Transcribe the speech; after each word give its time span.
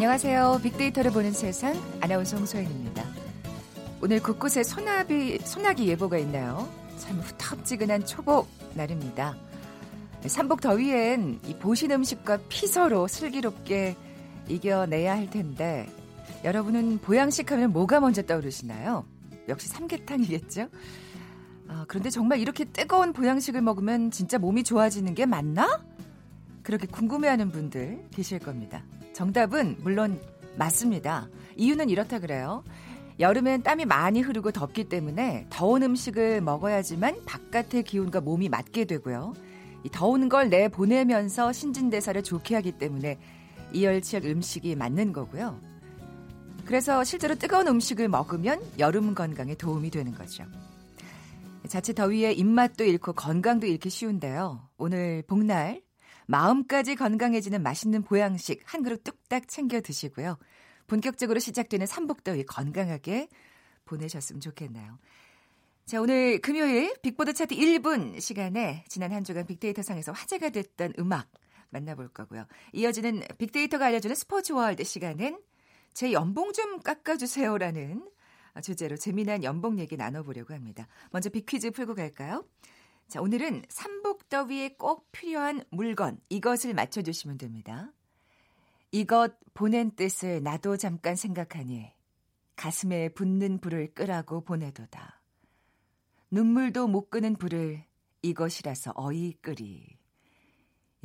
안녕하세요. 0.00 0.60
빅데이터를 0.62 1.10
보는 1.10 1.30
세상 1.32 1.74
아나운서 2.00 2.38
홍소연입니다. 2.38 3.04
오늘 4.00 4.22
곳곳에 4.22 4.62
소나비, 4.62 5.38
소나기 5.40 5.88
예보가 5.88 6.16
있나요? 6.16 6.66
참 6.96 7.18
후텁지근한 7.18 8.06
초복 8.06 8.48
날입니다. 8.72 9.36
삼복 10.24 10.62
더위엔 10.62 11.40
이 11.46 11.54
보신 11.58 11.90
음식과 11.90 12.38
피서로 12.48 13.08
슬기롭게 13.08 13.94
이겨내야 14.48 15.14
할 15.14 15.28
텐데 15.28 15.86
여러분은 16.44 17.00
보양식 17.00 17.52
하면 17.52 17.70
뭐가 17.70 18.00
먼저 18.00 18.22
떠오르시나요? 18.22 19.04
역시 19.48 19.68
삼계탕이겠죠? 19.68 20.68
아, 21.68 21.84
그런데 21.88 22.08
정말 22.08 22.40
이렇게 22.40 22.64
뜨거운 22.64 23.12
보양식을 23.12 23.60
먹으면 23.60 24.10
진짜 24.10 24.38
몸이 24.38 24.64
좋아지는 24.64 25.14
게 25.14 25.26
맞나? 25.26 25.84
그렇게 26.62 26.86
궁금해하는 26.86 27.50
분들 27.50 28.06
계실 28.12 28.38
겁니다. 28.38 28.82
정답은 29.20 29.76
물론 29.80 30.18
맞습니다. 30.56 31.28
이유는 31.54 31.90
이렇다 31.90 32.20
그래요. 32.20 32.64
여름엔 33.18 33.62
땀이 33.62 33.84
많이 33.84 34.22
흐르고 34.22 34.50
덥기 34.50 34.84
때문에 34.84 35.44
더운 35.50 35.82
음식을 35.82 36.40
먹어야지만 36.40 37.26
바깥의 37.26 37.82
기운과 37.82 38.22
몸이 38.22 38.48
맞게 38.48 38.86
되고요. 38.86 39.34
이 39.84 39.90
더운 39.90 40.30
걸 40.30 40.48
내보내면서 40.48 41.52
신진대사를 41.52 42.22
좋게 42.22 42.54
하기 42.54 42.72
때문에 42.78 43.18
이열치열 43.74 44.24
음식이 44.24 44.74
맞는 44.74 45.12
거고요. 45.12 45.60
그래서 46.64 47.04
실제로 47.04 47.34
뜨거운 47.34 47.68
음식을 47.68 48.08
먹으면 48.08 48.62
여름 48.78 49.14
건강에 49.14 49.54
도움이 49.54 49.90
되는 49.90 50.14
거죠. 50.14 50.44
자칫 51.68 51.92
더위에 51.92 52.32
입맛도 52.32 52.84
잃고 52.84 53.12
건강도 53.12 53.66
잃기 53.66 53.90
쉬운데요. 53.90 54.66
오늘 54.78 55.22
복날 55.26 55.82
마음까지 56.30 56.94
건강해지는 56.94 57.60
맛있는 57.60 58.02
보양식 58.02 58.62
한 58.64 58.84
그릇 58.84 59.02
뚝딱 59.02 59.48
챙겨 59.48 59.80
드시고요. 59.80 60.38
본격적으로 60.86 61.40
시작되는 61.40 61.86
삼복더위 61.86 62.44
건강하게 62.44 63.28
보내셨으면 63.84 64.40
좋겠네요. 64.40 64.98
자, 65.86 66.00
오늘 66.00 66.40
금요일 66.40 66.94
빅보드 67.02 67.32
차트 67.32 67.56
1분 67.56 68.20
시간에 68.20 68.84
지난 68.88 69.10
한 69.10 69.24
주간 69.24 69.44
빅데이터 69.44 69.82
상에서 69.82 70.12
화제가 70.12 70.50
됐던 70.50 70.94
음악 71.00 71.28
만나볼 71.70 72.08
거고요. 72.10 72.46
이어지는 72.74 73.22
빅데이터가 73.38 73.86
알려주는 73.86 74.14
스포츠 74.14 74.52
월드 74.52 74.84
시간은 74.84 75.40
제 75.94 76.12
연봉 76.12 76.52
좀 76.52 76.78
깎아주세요라는 76.80 78.08
주제로 78.62 78.96
재미난 78.96 79.42
연봉 79.42 79.80
얘기 79.80 79.96
나눠보려고 79.96 80.54
합니다. 80.54 80.86
먼저 81.10 81.28
빅퀴즈 81.28 81.72
풀고 81.72 81.96
갈까요? 81.96 82.44
자, 83.10 83.20
오늘은 83.20 83.64
삼복더위에 83.68 84.76
꼭 84.78 85.10
필요한 85.10 85.64
물건, 85.72 86.20
이것을 86.28 86.74
맞춰주시면 86.74 87.38
됩니다. 87.38 87.92
이것 88.92 89.36
보낸 89.52 89.90
뜻을 89.96 90.44
나도 90.44 90.76
잠깐 90.76 91.16
생각하니 91.16 91.90
가슴에 92.54 93.08
붙는 93.08 93.58
불을 93.58 93.94
끄라고 93.94 94.42
보내도다. 94.42 95.20
눈물도 96.30 96.86
못 96.86 97.10
끄는 97.10 97.34
불을 97.34 97.82
이것이라서 98.22 98.92
어이 98.94 99.32
끄리. 99.40 99.98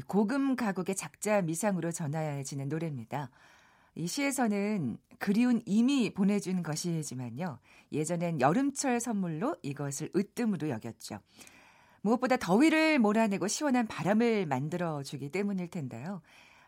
고금 0.06 0.56
가곡의 0.56 0.96
작자 0.96 1.42
미상으로 1.42 1.92
전해지는 1.92 2.70
노래입니다. 2.70 3.32
이 3.96 4.06
시에서는 4.06 5.00
그리운 5.18 5.64
이미 5.66 6.14
보내준 6.14 6.62
것이지만요. 6.62 7.58
예전엔 7.92 8.42
여름철 8.42 9.00
선물로 9.00 9.56
이것을 9.64 10.12
으뜸으로 10.16 10.70
여겼죠. 10.70 11.20
무엇보다 12.06 12.38
더위를 12.38 13.00
몰아내고 13.00 13.48
시원한 13.48 13.88
바람을 13.88 14.46
만들어주기 14.46 15.30
때문일 15.30 15.70
텐데요. 15.70 16.22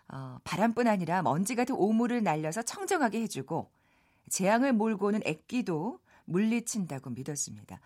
어, 0.09 0.39
바람뿐 0.43 0.87
아니라 0.87 1.21
먼지 1.21 1.53
같은 1.53 1.75
오물을 1.75 2.23
날려서 2.23 2.63
청정하게 2.63 3.21
해주고 3.21 3.69
재앙을 4.29 4.73
몰고 4.73 5.07
오는 5.07 5.21
액기도 5.23 5.99
물리친다고 6.25 7.11
믿었습니다. 7.11 7.79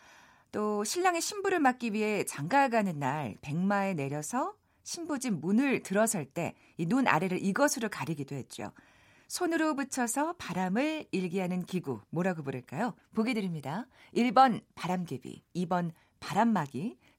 또 0.54 0.84
신랑의 0.86 1.22
신부를 1.22 1.60
맞기 1.60 1.94
위해 1.94 2.24
장가가는 2.24 2.98
날 3.00 3.36
백마에 3.42 3.94
내려서 3.96 4.54
신부집 4.84 5.34
문을 5.34 5.84
들어설 5.84 6.26
때 6.26 6.56
이 6.78 6.86
눈 6.86 7.08
아래를 7.08 7.44
이것으로 7.44 7.90
가리기도 7.90 8.36
했죠. 8.36 8.72
손으로 9.28 9.76
붙여서 9.76 10.34
바람을 10.38 11.06
일기하는 11.12 11.64
기구 11.66 12.02
뭐라고 12.10 12.44
부를까요? 12.44 12.94
보기 13.14 13.34
드립니다. 13.34 13.88
1번 14.16 14.62
바람개비, 14.76 15.44
2번 15.56 15.92
바람막이, 16.20 16.98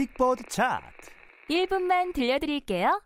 빅보드 0.00 0.44
차트 0.48 1.10
1분만 1.50 2.14
들려드릴게요. 2.14 3.02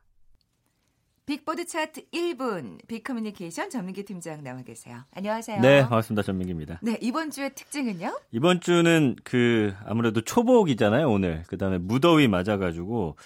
빅보드 1.26 1.66
차트 1.66 2.08
1분 2.12 2.86
빅커뮤니케이션 2.86 3.68
전민기 3.68 4.04
팀장 4.04 4.44
나와 4.44 4.62
계세요. 4.62 4.98
안녕하세요. 5.12 5.60
네, 5.60 5.80
반갑습니다. 5.80 6.22
전민기입니다. 6.22 6.78
네, 6.84 6.96
이번 7.00 7.32
주의 7.32 7.52
특징은요? 7.52 8.16
이번 8.30 8.60
주는 8.60 9.16
그 9.24 9.74
아무래도 9.84 10.20
초복이잖아요, 10.20 11.10
오늘. 11.10 11.42
그다음에 11.48 11.78
무더위 11.78 12.28
맞아 12.28 12.58
가지고 12.58 13.16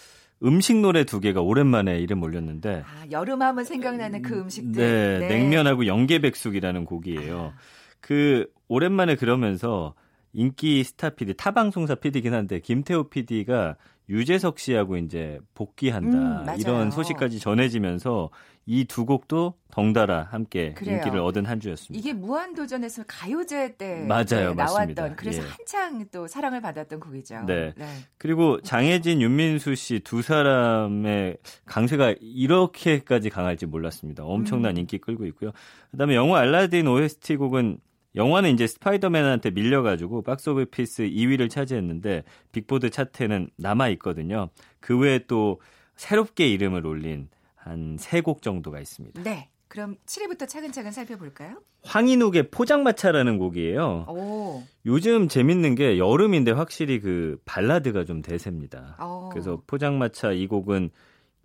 음식 0.42 0.78
노래 0.78 1.04
두 1.04 1.20
개가 1.20 1.42
오랜만에 1.42 1.98
이름 1.98 2.22
올렸는데 2.22 2.84
아, 2.86 3.04
여름 3.10 3.42
하면 3.42 3.64
생각나는 3.64 4.22
그 4.22 4.40
음식들. 4.40 4.82
네, 4.82 5.18
네. 5.18 5.28
냉면하고 5.28 5.86
영계백숙이라는 5.86 6.86
곡이에요. 6.86 7.52
아. 7.54 7.58
그 8.00 8.50
오랜만에 8.68 9.16
그러면서 9.16 9.94
인기 10.38 10.84
스타 10.84 11.10
PD, 11.10 11.34
타 11.34 11.50
방송사 11.50 11.96
PD긴 11.96 12.32
한데 12.32 12.60
김태호 12.60 13.08
PD가 13.08 13.74
유재석 14.08 14.58
씨하고 14.60 14.96
이제 14.96 15.40
복귀한다 15.54 16.52
음, 16.52 16.58
이런 16.60 16.90
소식까지 16.92 17.40
전해지면서 17.40 18.30
이 18.70 18.84
두 18.84 19.06
곡도 19.06 19.54
덩달아 19.70 20.28
함께 20.30 20.74
그래요. 20.74 20.96
인기를 20.98 21.18
얻은 21.20 21.46
한 21.46 21.58
주였습니다. 21.58 21.98
이게 21.98 22.12
무한도전에서 22.12 23.04
가요제 23.08 23.76
때 23.78 24.04
맞아요, 24.06 24.54
나왔던 24.54 25.16
그래서 25.16 25.42
예. 25.42 25.46
한창 25.46 26.06
또 26.12 26.26
사랑을 26.28 26.60
받았던 26.60 27.00
곡이죠. 27.00 27.44
네. 27.46 27.72
네. 27.76 27.86
그리고 28.18 28.60
장혜진, 28.60 29.22
윤민수 29.22 29.74
씨 29.74 30.00
두 30.00 30.20
사람의 30.20 31.38
강세가 31.64 32.14
이렇게까지 32.20 33.30
강할지 33.30 33.64
몰랐습니다. 33.66 34.24
엄청난 34.24 34.76
음. 34.76 34.80
인기 34.80 34.98
끌고 34.98 35.24
있고요. 35.26 35.50
그다음에 35.90 36.14
영화 36.14 36.38
알라딘 36.40 36.86
OST 36.86 37.36
곡은 37.36 37.78
영화는 38.18 38.50
이제 38.52 38.66
스파이더맨한테 38.66 39.50
밀려가지고 39.52 40.20
box 40.22 40.50
office 40.50 41.04
2위를 41.04 41.48
차지했는데 41.48 42.24
빅보드 42.52 42.90
차트에는 42.90 43.48
남아 43.56 43.88
있거든요. 43.90 44.50
그 44.80 44.98
외에 44.98 45.20
또 45.26 45.60
새롭게 45.96 46.46
이름을 46.48 46.84
올린 46.86 47.28
한 47.54 47.96
세 47.98 48.20
곡 48.20 48.42
정도가 48.42 48.80
있습니다. 48.80 49.22
네. 49.22 49.48
그럼 49.68 49.96
7위부터 50.06 50.48
차근차근 50.48 50.90
살펴볼까요? 50.92 51.60
황인욱의 51.84 52.50
포장마차라는 52.50 53.36
곡이에요. 53.38 54.06
오. 54.08 54.62
요즘 54.86 55.28
재밌는 55.28 55.74
게 55.74 55.98
여름인데 55.98 56.52
확실히 56.52 57.00
그 57.00 57.38
발라드가 57.44 58.04
좀 58.06 58.22
대세입니다. 58.22 58.96
오. 59.04 59.28
그래서 59.28 59.62
포장마차 59.66 60.32
이 60.32 60.46
곡은 60.46 60.88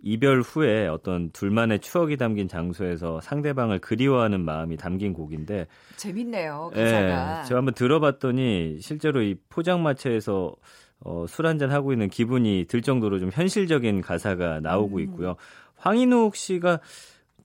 이별 0.06 0.42
후에 0.42 0.86
어떤 0.86 1.30
둘만의 1.30 1.80
추억이 1.80 2.18
담긴 2.18 2.46
장소에서 2.46 3.22
상대방을 3.22 3.78
그리워하는 3.78 4.44
마음이 4.44 4.76
담긴 4.76 5.14
곡인데 5.14 5.66
재밌네요. 5.96 6.70
가사가. 6.74 7.40
예, 7.40 7.44
제가 7.48 7.58
한번 7.58 7.72
들어봤더니 7.72 8.80
실제로 8.80 9.22
이 9.22 9.34
포장마차에서 9.48 10.54
어, 11.00 11.24
술 11.26 11.46
한잔 11.46 11.70
하고 11.70 11.92
있는 11.92 12.10
기분이 12.10 12.66
들 12.68 12.82
정도로 12.82 13.18
좀 13.18 13.30
현실적인 13.32 14.02
가사가 14.02 14.60
나오고 14.60 14.96
음. 14.96 15.00
있고요. 15.04 15.36
황인욱 15.76 16.36
씨가 16.36 16.80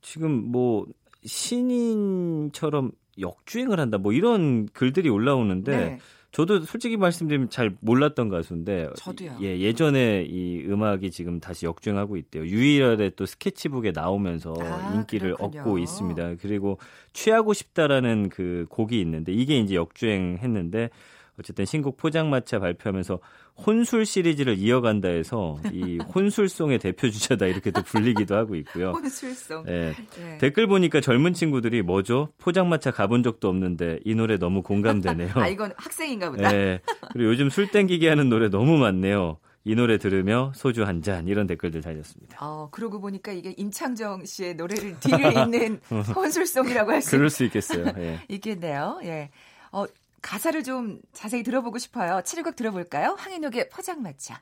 지금 0.02 0.32
뭐 0.32 0.86
신인처럼 1.24 2.92
역주행을 3.20 3.80
한다 3.80 3.98
뭐 3.98 4.12
이런 4.12 4.68
글들이 4.68 5.08
올라오는데 5.08 5.78
네. 5.78 6.00
저도 6.31 6.60
솔직히 6.62 6.96
말씀드리면 6.96 7.50
잘 7.50 7.76
몰랐던 7.80 8.30
가수인데 8.30 8.90
저도요. 8.98 9.38
예, 9.42 9.60
예전에 9.60 10.26
이 10.30 10.64
음악이 10.68 11.10
지금 11.10 11.40
다시 11.40 11.66
역주행하고 11.66 12.18
있대요. 12.18 12.46
유일하게 12.46 13.12
또 13.16 13.26
스케치북에 13.26 13.92
나오면서 13.92 14.54
아, 14.62 14.94
인기를 14.96 15.36
그렇군요. 15.36 15.62
얻고 15.62 15.80
있습니다. 15.80 16.36
그리고 16.40 16.78
취하고 17.14 17.54
싶다라는 17.54 18.30
그 18.30 18.68
곡이 18.70 19.00
있는데 19.02 19.31
이게 19.34 19.58
이제 19.58 19.74
역주행했는데 19.76 20.92
어쨌든 21.40 21.66
신곡 21.66 21.98
포장마차 21.98 22.60
발표하면서 22.60 23.20
혼술 23.66 24.06
시리즈를 24.06 24.58
이어간다 24.58 25.08
해서 25.08 25.58
이 25.72 25.98
혼술송의 26.14 26.80
대표 26.80 27.10
주자다 27.10 27.48
이렇게 27.48 27.72
또 27.72 27.82
불리기도 27.82 28.36
하고 28.36 28.56
있고요. 28.56 28.92
혼술송. 28.92 29.64
네. 29.66 29.94
네. 30.18 30.38
댓글 30.38 30.68
보니까 30.68 31.02
젊은 31.02 31.34
친구들이 31.34 31.82
뭐죠? 31.82 32.30
포장마차 32.38 32.92
가본 32.92 33.24
적도 33.24 33.48
없는데 33.50 34.00
이 34.06 34.16
노래 34.16 34.38
너무 34.38 34.62
공감되네요. 34.62 35.32
아 35.40 35.48
이건 35.48 35.72
학생인가 35.78 36.30
보다. 36.32 36.52
네. 36.52 36.82
그리고 37.14 37.32
요즘 37.32 37.50
술 37.50 37.70
땡기게 37.72 38.08
하는 38.10 38.30
노래 38.30 38.50
너무 38.50 38.78
많네요. 38.78 39.38
이 39.66 39.76
노래 39.76 39.98
들으며 39.98 40.52
소주 40.56 40.84
한 40.86 41.02
잔 41.02 41.28
이런 41.28 41.46
댓글들 41.46 41.82
달렸습니다. 41.82 42.38
어, 42.40 42.70
그러고 42.72 43.00
보니까 43.02 43.32
이게 43.34 43.54
임창정 43.58 44.26
씨의 44.26 44.56
노래를 44.56 45.00
뒤를 45.00 45.34
잇는 45.38 45.80
혼술송이라고 46.16 46.92
할 46.92 47.02
수. 47.02 47.12
그럴 47.12 47.30
수 47.30 47.44
있겠어요. 47.46 47.86
예. 47.98 48.20
있겠네요. 48.30 49.00
예. 49.04 49.30
어, 49.72 49.86
가사를 50.21 50.63
좀 50.63 51.01
자세히 51.13 51.44
들어보고 51.44 51.77
싶어요. 51.77 52.21
7곡 52.24 52.56
들어볼까요? 52.56 53.16
황인욱의 53.18 53.69
포장마차. 53.69 54.42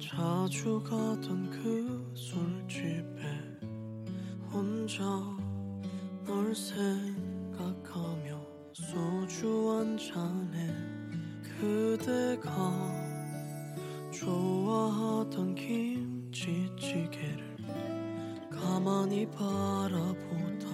자주 0.00 0.82
가던 0.82 1.50
그 1.50 2.12
술집에 2.14 3.22
혼자 4.50 5.02
널 6.24 6.54
생각하며 6.54 8.40
소주 8.72 9.70
한 9.70 9.98
잔에 9.98 10.72
그대가 11.42 12.50
좋아하던 14.12 15.54
김치찌개를 15.54 17.56
가만히 18.50 19.26
바라보다 19.30 20.66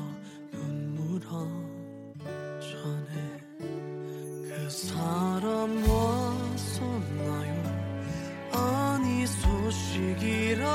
눈물 0.52 1.20
한 1.26 1.71
잔에 2.82 3.12
그 3.58 4.68
사람 4.70 5.82
왔었나요? 5.88 7.52
아니 8.52 9.26
소식이라도 9.26 10.66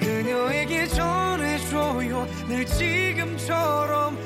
그녀에게 0.00 0.86
전해줘요. 0.88 2.26
늘 2.48 2.64
지금처럼 2.66 4.16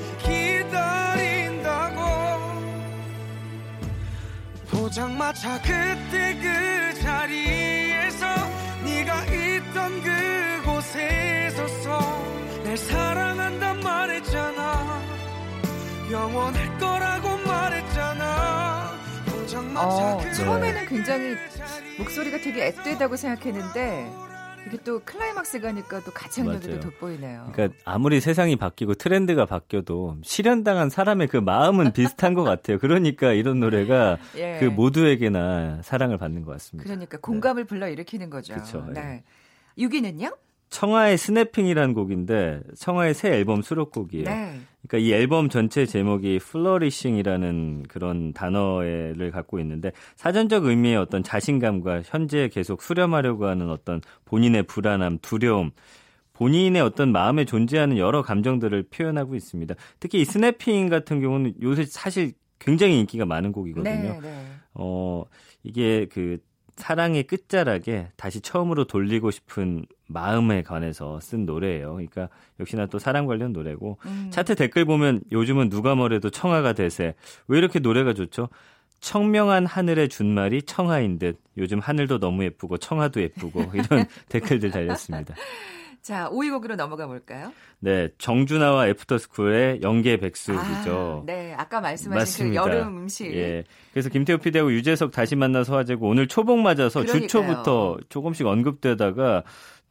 포장마차 4.96 5.60
그때 5.62 6.38
그 6.40 7.00
자리에서 7.00 8.26
네가 8.84 9.24
있던 9.24 10.02
그곳에 10.02 11.50
서서 11.50 11.98
날 12.64 12.76
사랑한단 12.76 13.80
말했잖아 13.80 15.05
어, 19.78 20.20
처음에는 20.32 20.86
굉장히 20.86 21.34
목소리가 21.98 22.38
되게 22.38 22.66
앳되다고 22.66 23.16
생각했는데 23.16 24.10
이게 24.66 24.78
또 24.84 25.00
클라이막스 25.04 25.60
가니까 25.60 26.00
또 26.00 26.12
가창력이 26.12 26.68
또 26.68 26.80
돋보이네요. 26.80 27.50
그러니까 27.52 27.78
아무리 27.84 28.20
세상이 28.20 28.56
바뀌고 28.56 28.94
트렌드가 28.94 29.46
바뀌어도 29.46 30.16
실현당한 30.22 30.90
사람의 30.90 31.28
그 31.28 31.36
마음은 31.36 31.92
비슷한 31.92 32.34
것 32.34 32.42
같아요. 32.42 32.78
그러니까 32.78 33.32
이런 33.32 33.60
노래가 33.60 34.18
예. 34.36 34.58
그 34.58 34.64
모두에게나 34.66 35.82
사랑을 35.82 36.18
받는 36.18 36.42
것 36.44 36.52
같습니다. 36.52 36.88
그러니까 36.88 37.18
공감을 37.18 37.64
네. 37.64 37.66
불러 37.68 37.88
일으키는 37.88 38.30
거죠. 38.30 38.54
그렇죠. 38.54 38.86
네. 38.92 39.22
6위는요? 39.78 40.36
청하의 40.70 41.16
Snapping이라는 41.16 41.94
곡인데 41.94 42.60
청하의 42.76 43.14
새 43.14 43.30
앨범 43.30 43.62
수록곡이에요. 43.62 44.24
네. 44.24 44.60
그러니까 44.86 45.06
이 45.08 45.12
앨범 45.12 45.48
전체 45.48 45.86
제목이 45.86 46.38
Flourishing이라는 46.38 47.84
그런 47.88 48.32
단어를 48.32 49.30
갖고 49.32 49.58
있는데 49.60 49.92
사전적 50.16 50.64
의미의 50.64 50.96
어떤 50.96 51.22
자신감과 51.22 52.02
현재 52.04 52.48
계속 52.48 52.82
수렴하려고 52.82 53.46
하는 53.46 53.70
어떤 53.70 54.00
본인의 54.24 54.64
불안함, 54.64 55.18
두려움, 55.22 55.70
본인의 56.34 56.82
어떤 56.82 57.12
마음에 57.12 57.44
존재하는 57.44 57.96
여러 57.96 58.22
감정들을 58.22 58.84
표현하고 58.90 59.34
있습니다. 59.34 59.74
특히 59.98 60.20
이 60.20 60.24
Snapping 60.24 60.88
같은 60.88 61.20
경우는 61.20 61.54
요새 61.62 61.84
사실 61.84 62.32
굉장히 62.58 63.00
인기가 63.00 63.24
많은 63.24 63.52
곡이거든요. 63.52 63.94
네, 63.94 64.20
네. 64.20 64.46
어, 64.74 65.24
이게 65.62 66.06
그 66.12 66.38
사랑의 66.76 67.24
끝자락에 67.24 68.08
다시 68.16 68.40
처음으로 68.40 68.84
돌리고 68.84 69.30
싶은 69.30 69.86
마음에 70.06 70.62
관해서 70.62 71.18
쓴 71.20 71.46
노래예요. 71.46 71.92
그러니까 71.92 72.28
역시나 72.60 72.86
또 72.86 72.98
사랑 72.98 73.26
관련 73.26 73.52
노래고 73.52 73.98
음. 74.04 74.28
차트 74.30 74.54
댓글 74.54 74.84
보면 74.84 75.22
요즘은 75.32 75.70
누가 75.70 75.94
뭐래도 75.94 76.30
청아가 76.30 76.74
대세. 76.74 77.14
왜 77.48 77.58
이렇게 77.58 77.78
노래가 77.78 78.12
좋죠? 78.12 78.48
청명한 79.00 79.66
하늘의 79.66 80.08
준말이 80.08 80.62
청아인 80.62 81.18
듯 81.18 81.40
요즘 81.56 81.80
하늘도 81.80 82.18
너무 82.18 82.44
예쁘고 82.44 82.78
청아도 82.78 83.20
예쁘고 83.20 83.72
이런 83.74 84.06
댓글들 84.28 84.70
달렸습니다. 84.70 85.34
자, 86.06 86.30
5위 86.30 86.52
곡으로 86.52 86.76
넘어가 86.76 87.08
볼까요? 87.08 87.52
네, 87.80 88.08
정준하와 88.18 88.86
애프터스쿨의 88.90 89.80
영계백숙이죠. 89.82 91.22
아, 91.22 91.26
네, 91.26 91.52
아까 91.56 91.80
말씀하신 91.80 92.10
그 92.10 92.14
맞습니다. 92.16 92.62
그 92.62 92.70
여름 92.70 92.96
음식. 92.98 93.34
예. 93.34 93.64
그래서 93.92 94.08
김태호 94.08 94.38
PD하고 94.38 94.72
유재석 94.72 95.10
다시 95.10 95.34
만나서 95.34 95.74
화제고 95.76 96.06
오늘 96.08 96.28
초복 96.28 96.60
맞아서 96.60 97.00
그러니까요. 97.00 97.20
주초부터 97.22 97.96
조금씩 98.08 98.46
언급되다가 98.46 99.42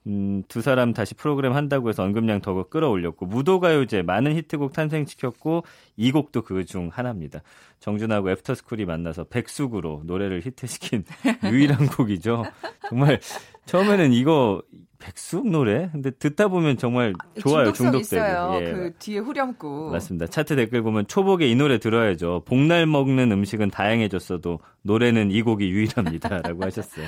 음, 0.07 0.43
두 0.47 0.61
사람 0.61 0.93
다시 0.93 1.15
프로그램 1.15 1.53
한다고 1.53 1.89
해서 1.89 2.03
언급량 2.03 2.39
더 2.41 2.63
끌어올렸고 2.69 3.25
무도가요제 3.25 4.03
많은 4.03 4.35
히트곡 4.35 4.71
탄생시켰고 4.71 5.63
이 5.97 6.11
곡도 6.13 6.43
그 6.43 6.63
중 6.63 6.89
하나입니다. 6.93 7.41
정준하고 7.79 8.29
애프터스쿨이 8.31 8.85
만나서 8.85 9.25
백숙으로 9.25 10.03
노래를 10.05 10.41
히트시킨 10.45 11.03
유일한 11.51 11.87
곡이죠. 11.87 12.45
정말 12.87 13.19
처음에는 13.65 14.13
이거 14.13 14.61
백숙 14.99 15.47
노래? 15.49 15.89
근데 15.91 16.09
듣다 16.09 16.47
보면 16.47 16.77
정말 16.77 17.13
좋아요. 17.39 17.71
중독되고. 17.73 17.99
있어요. 18.01 18.59
예. 18.61 18.71
그 18.71 18.93
뒤에 18.97 19.19
후렴구. 19.19 19.89
맞습니다. 19.91 20.25
차트 20.27 20.55
댓글 20.55 20.81
보면 20.81 21.05
초복에 21.07 21.47
이 21.47 21.55
노래 21.55 21.77
들어야죠. 21.77 22.43
복날 22.45 22.87
먹는 22.87 23.31
음식은 23.31 23.69
다양해졌어도 23.69 24.59
노래는 24.83 25.31
이 25.31 25.41
곡이 25.41 25.69
유일합니다라고 25.69 26.63
하셨어요. 26.65 27.07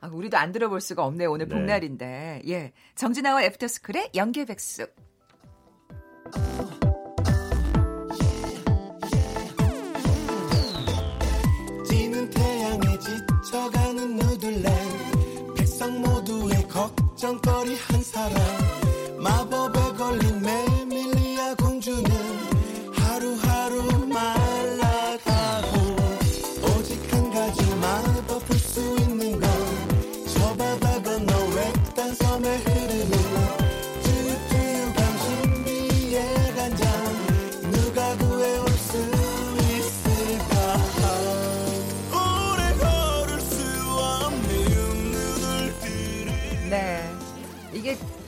아, 0.00 0.08
우리도 0.08 0.38
안 0.38 0.50
들어볼 0.52 0.80
수가 0.80 1.04
없네요. 1.04 1.30
오늘 1.30 1.46
네. 1.46 1.54
복날인데. 1.54 2.42
예. 2.48 2.72
정진아와 2.96 3.44
애프터스쿨의 3.44 4.10
연계 4.16 4.44
백숙. 4.44 4.92
걱정거리 17.20 17.76
한 17.76 18.02
사람. 18.02 18.34
마법에 19.18 19.92
걸린 19.98 20.40
메 20.40 20.69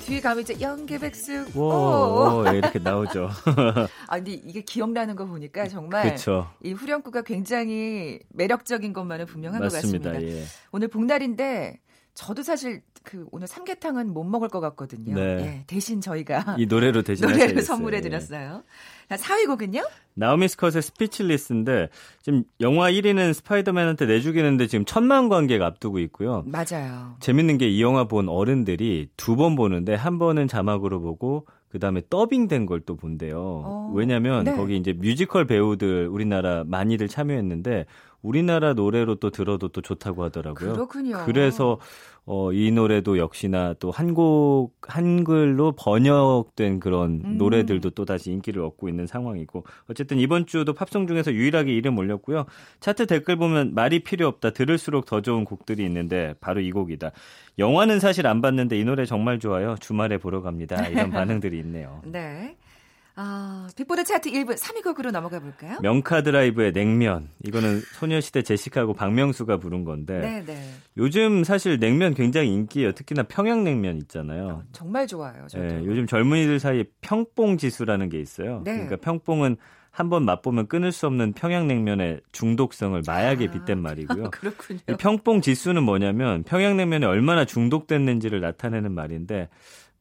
뒤에 0.06 0.20
가면 0.20 0.42
이제 0.42 0.60
영계백숙 0.60 1.56
오, 1.56 2.44
예, 2.48 2.58
이렇게 2.58 2.78
나오죠. 2.78 3.30
아 4.08 4.16
근데 4.16 4.32
이게 4.32 4.60
기억나는 4.62 5.16
거 5.16 5.24
보니까 5.26 5.68
정말 5.68 6.10
그쵸. 6.10 6.50
이 6.62 6.72
후렴구가 6.72 7.22
굉장히 7.22 8.18
매력적인 8.30 8.92
것만은 8.92 9.26
분명한 9.26 9.60
맞습니다. 9.60 10.10
것 10.10 10.16
같습니다. 10.18 10.38
예. 10.40 10.44
오늘 10.72 10.88
복날인데 10.88 11.80
저도 12.14 12.42
사실 12.42 12.82
그 13.02 13.26
오늘 13.30 13.46
삼계탕은 13.46 14.12
못 14.12 14.24
먹을 14.24 14.48
것 14.48 14.60
같거든요. 14.60 15.14
네. 15.14 15.20
예, 15.60 15.64
대신 15.66 16.00
저희가 16.00 16.56
이 16.58 16.66
노래로 16.66 17.02
대신 17.04 17.26
노래를 17.28 17.62
선물해 17.62 18.00
드렸어요. 18.00 18.62
자, 19.08 19.16
4위 19.16 19.46
곡은요? 19.46 19.82
나오미 20.14 20.48
스콧의 20.48 20.82
Speechless인데 20.82 21.88
지금 22.22 22.44
영화 22.60 22.90
1위는 22.90 23.32
스파이더맨한테 23.34 24.06
내주긴 24.06 24.32
했는데 24.32 24.66
지금 24.66 24.84
천만 24.84 25.28
관객 25.28 25.62
앞두고 25.62 25.98
있고요. 26.00 26.44
맞아요. 26.46 27.16
재밌는 27.20 27.58
게 27.58 27.68
이 27.68 27.80
영화 27.82 28.04
본 28.04 28.28
어른들이 28.28 29.08
두 29.16 29.36
번 29.36 29.56
보는데 29.56 29.94
한 29.94 30.18
번은 30.18 30.46
자막으로 30.48 31.00
보고 31.00 31.46
그 31.68 31.78
다음에 31.78 32.02
더빙된 32.10 32.66
걸 32.66 32.80
또 32.84 32.96
본대요. 32.96 33.38
어, 33.38 33.92
왜냐면 33.94 34.44
네. 34.44 34.54
거기 34.56 34.76
이제 34.76 34.92
뮤지컬 34.92 35.46
배우들 35.46 36.08
우리나라 36.08 36.64
많이들 36.66 37.08
참여했는데 37.08 37.86
우리나라 38.22 38.72
노래로 38.72 39.16
또 39.16 39.30
들어도 39.30 39.68
또 39.68 39.80
좋다고 39.80 40.22
하더라고요. 40.24 40.72
그렇군요. 40.72 41.22
그래서 41.26 41.78
어, 42.24 42.52
이 42.52 42.70
노래도 42.70 43.18
역시나 43.18 43.74
또 43.80 43.90
한국 43.90 44.74
한글로 44.82 45.72
번역된 45.72 46.78
그런 46.78 47.20
음. 47.24 47.38
노래들도 47.38 47.90
또 47.90 48.04
다시 48.04 48.30
인기를 48.30 48.62
얻고 48.62 48.88
있는 48.88 49.08
상황이고 49.08 49.64
어쨌든 49.90 50.18
이번 50.18 50.46
주도 50.46 50.72
팝송 50.72 51.08
중에서 51.08 51.32
유일하게 51.32 51.74
이름 51.74 51.98
올렸고요. 51.98 52.46
차트 52.78 53.06
댓글 53.06 53.36
보면 53.36 53.74
말이 53.74 54.00
필요 54.00 54.28
없다 54.28 54.50
들을수록 54.50 55.04
더 55.06 55.20
좋은 55.20 55.44
곡들이 55.44 55.84
있는데 55.84 56.34
바로 56.40 56.60
이 56.60 56.70
곡이다. 56.70 57.10
영화는 57.58 57.98
사실 57.98 58.28
안 58.28 58.40
봤는데 58.40 58.78
이 58.78 58.84
노래 58.84 59.04
정말 59.04 59.40
좋아요. 59.40 59.74
주말에 59.80 60.18
보러 60.18 60.42
갑니다. 60.42 60.86
이런 60.86 61.10
반응들이 61.10 61.58
있네요. 61.58 62.02
네. 62.04 62.56
아, 63.14 63.68
빅보드 63.76 64.04
차트 64.04 64.30
1분 64.30 64.56
3위 64.56 64.82
곡으로 64.82 65.10
넘어가 65.10 65.38
볼까요? 65.38 65.78
명카 65.82 66.22
드라이브의 66.22 66.72
냉면. 66.72 67.28
이거는 67.44 67.80
소녀시대 67.80 68.42
제시카하고 68.42 68.94
박명수가 68.94 69.58
부른 69.58 69.84
건데 69.84 70.18
네, 70.20 70.44
네. 70.44 70.70
요즘 70.96 71.44
사실 71.44 71.78
냉면 71.78 72.14
굉장히 72.14 72.52
인기예요. 72.52 72.92
특히나 72.92 73.24
평양냉면 73.24 73.98
있잖아요. 73.98 74.62
정말 74.72 75.06
좋아요. 75.06 75.46
저도. 75.48 75.64
네, 75.64 75.82
요즘 75.84 76.06
젊은이들 76.06 76.58
사이에 76.58 76.84
평뽕 77.02 77.58
지수라는 77.58 78.08
게 78.08 78.18
있어요. 78.18 78.62
네. 78.64 78.72
그러니까 78.72 78.96
평뽕은 78.96 79.56
한번 79.90 80.24
맛보면 80.24 80.68
끊을 80.68 80.90
수 80.90 81.06
없는 81.06 81.34
평양냉면의 81.34 82.22
중독성을 82.32 83.02
마약에 83.06 83.48
아, 83.48 83.50
빗댄 83.50 83.78
말이고요. 83.82 84.30
그렇군요. 84.32 84.80
이 84.88 84.94
평뽕 84.98 85.42
지수는 85.42 85.82
뭐냐면 85.82 86.44
평양냉면에 86.44 87.04
얼마나 87.04 87.44
중독됐는지를 87.44 88.40
나타내는 88.40 88.92
말인데 88.92 89.50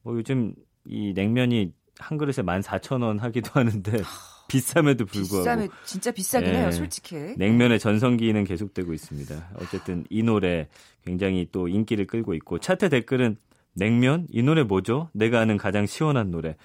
뭐 0.02 0.16
요즘 0.16 0.54
이 0.86 1.12
냉면이 1.14 1.72
한 1.98 2.18
그릇에 2.18 2.44
14,000원 2.44 3.20
하기도 3.20 3.50
하는데 3.58 4.02
비쌈에도 4.48 5.06
불구하고 5.06 5.38
비싸면 5.44 5.68
진짜 5.84 6.10
비싸긴 6.10 6.52
네. 6.52 6.58
해요, 6.60 6.70
솔직히. 6.70 7.16
냉면의 7.36 7.78
전성기는 7.78 8.44
계속되고 8.44 8.92
있습니다. 8.92 9.50
어쨌든 9.56 10.04
이 10.10 10.22
노래 10.22 10.68
굉장히 11.04 11.48
또 11.52 11.68
인기를 11.68 12.06
끌고 12.06 12.34
있고 12.34 12.58
차트 12.58 12.88
댓글은 12.90 13.36
냉면 13.74 14.26
이 14.30 14.42
노래 14.42 14.62
뭐죠? 14.62 15.08
내가 15.12 15.40
아는 15.40 15.56
가장 15.56 15.86
시원한 15.86 16.30
노래. 16.30 16.56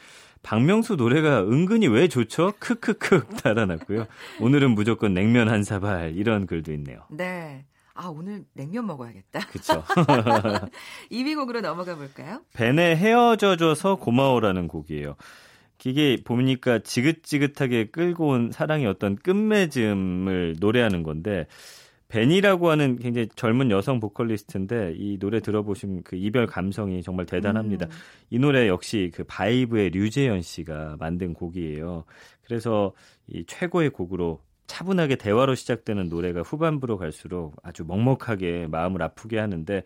박명수 0.44 0.96
노래가 0.96 1.42
은근히 1.44 1.88
왜 1.88 2.08
좋죠? 2.08 2.54
크크크 2.60 3.28
달아났고요. 3.44 4.08
오늘은 4.40 4.72
무조건 4.72 5.14
냉면 5.14 5.50
한 5.50 5.64
사발 5.64 6.16
이런 6.16 6.46
글도 6.46 6.74
있네요. 6.74 7.02
네. 7.10 7.66
아, 7.98 8.08
오늘 8.08 8.46
냉면 8.54 8.86
먹어야겠다. 8.86 9.40
그렇죠. 9.48 9.84
2위 11.12 11.36
곡으로 11.36 11.62
넘어가 11.62 11.96
볼까요? 11.96 12.42
벤의 12.54 12.96
헤어져줘서 12.96 13.96
고마워라는 13.96 14.68
곡이에요. 14.68 15.16
이게 15.86 16.18
보니까 16.24 16.80
지긋지긋하게 16.80 17.92
끌고 17.92 18.28
온 18.28 18.52
사랑의 18.52 18.88
어떤 18.88 19.16
끝맺음을 19.16 20.58
노래하는 20.60 21.02
건데 21.02 21.48
벤이라고 22.10 22.70
하는 22.70 22.98
굉장히 22.98 23.28
젊은 23.36 23.72
여성 23.72 24.00
보컬리스트인데 24.00 24.96
이 24.98 25.18
노래 25.18 25.40
들어보시면 25.40 26.04
그 26.04 26.16
이별 26.16 26.46
감성이 26.46 27.02
정말 27.02 27.26
대단합니다. 27.26 27.86
음. 27.86 27.92
이 28.30 28.40
노래 28.40 28.68
역시 28.68 29.12
그 29.14 29.24
바이브의 29.24 29.92
류재현 29.92 30.42
씨가 30.42 30.98
만든 31.00 31.34
곡이에요. 31.34 32.06
그래서 32.44 32.94
이 33.28 33.46
최고의 33.46 33.90
곡으로 33.90 34.42
차분하게 34.68 35.16
대화로 35.16 35.56
시작되는 35.56 36.10
노래가 36.10 36.42
후반부로 36.42 36.98
갈수록 36.98 37.56
아주 37.64 37.84
먹먹하게 37.86 38.68
마음을 38.68 39.02
아프게 39.02 39.40
하는데 39.40 39.84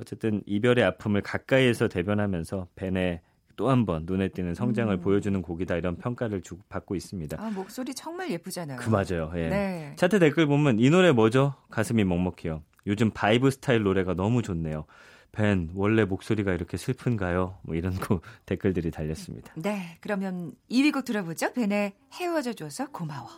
어쨌든 0.00 0.42
이별의 0.46 0.84
아픔을 0.84 1.20
가까이에서 1.22 1.88
대변하면서 1.88 2.68
벤의 2.76 3.20
또 3.56 3.68
한 3.68 3.84
번 3.84 4.04
눈에 4.06 4.28
띄는 4.28 4.54
성장을 4.54 4.92
음. 4.92 5.00
보여주는 5.02 5.40
곡이다 5.42 5.76
이런 5.76 5.96
평가를 5.96 6.40
주고 6.40 6.62
받고 6.70 6.94
있습니다. 6.96 7.36
아, 7.40 7.50
목소리 7.50 7.94
정말 7.94 8.30
예쁘잖아요. 8.30 8.78
그 8.78 8.88
맞아요. 8.88 9.30
예. 9.36 9.48
네. 9.50 9.92
차트 9.96 10.18
댓글 10.20 10.46
보면 10.46 10.78
이 10.80 10.88
노래 10.88 11.12
뭐죠? 11.12 11.54
가슴이 11.70 12.02
먹먹해요. 12.02 12.62
요즘 12.86 13.10
바이브 13.10 13.50
스타일 13.50 13.82
노래가 13.82 14.14
너무 14.14 14.40
좋네요. 14.42 14.86
벤 15.32 15.70
원래 15.74 16.04
목소리가 16.04 16.52
이렇게 16.54 16.76
슬픈가요? 16.78 17.58
뭐 17.62 17.76
이런 17.76 17.94
거 17.94 18.20
댓글들이 18.46 18.90
달렸습니다. 18.90 19.52
네, 19.56 19.98
그러면 20.00 20.52
2위 20.70 20.92
곡 20.92 21.04
들어보죠. 21.04 21.52
벤의 21.52 21.92
헤어져 22.14 22.54
줘서 22.54 22.88
고마워. 22.90 23.28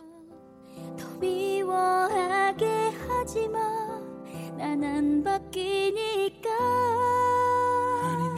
더 0.97 1.07
미워하게 1.19 2.91
하지 3.07 3.47
마. 3.49 3.59
난 4.57 4.83
안 4.83 5.23
바뀌니까. 5.23 6.49
아니 8.03 8.29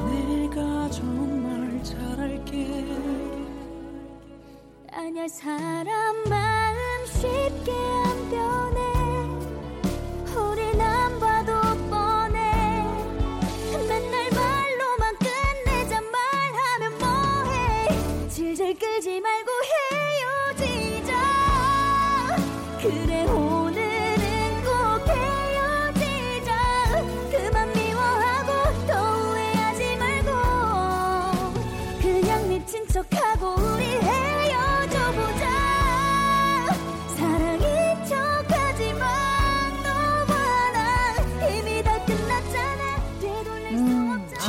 내가 0.50 0.90
정말 0.90 1.84
잘할게 1.84 2.86
아냐 4.92 5.28
사람 5.28 6.24
마음 6.30 7.06
쉽게 7.06 7.72
안 7.72 8.30
변해. 8.30 8.97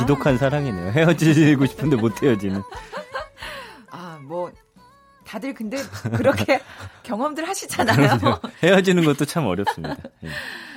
지독한 0.09 0.39
사랑이네요. 0.39 0.91
헤어지고 0.91 1.67
싶은데 1.67 1.95
못 1.95 2.23
헤어지는. 2.23 2.63
아, 3.91 4.19
뭐 4.23 4.51
다들 5.23 5.53
근데 5.53 5.77
그렇게 6.17 6.59
경험들 7.03 7.47
하시잖아요. 7.47 8.17
헤어지는 8.63 9.05
것도 9.05 9.25
참 9.25 9.45
어렵습니다. 9.45 9.97
예. 10.23 10.29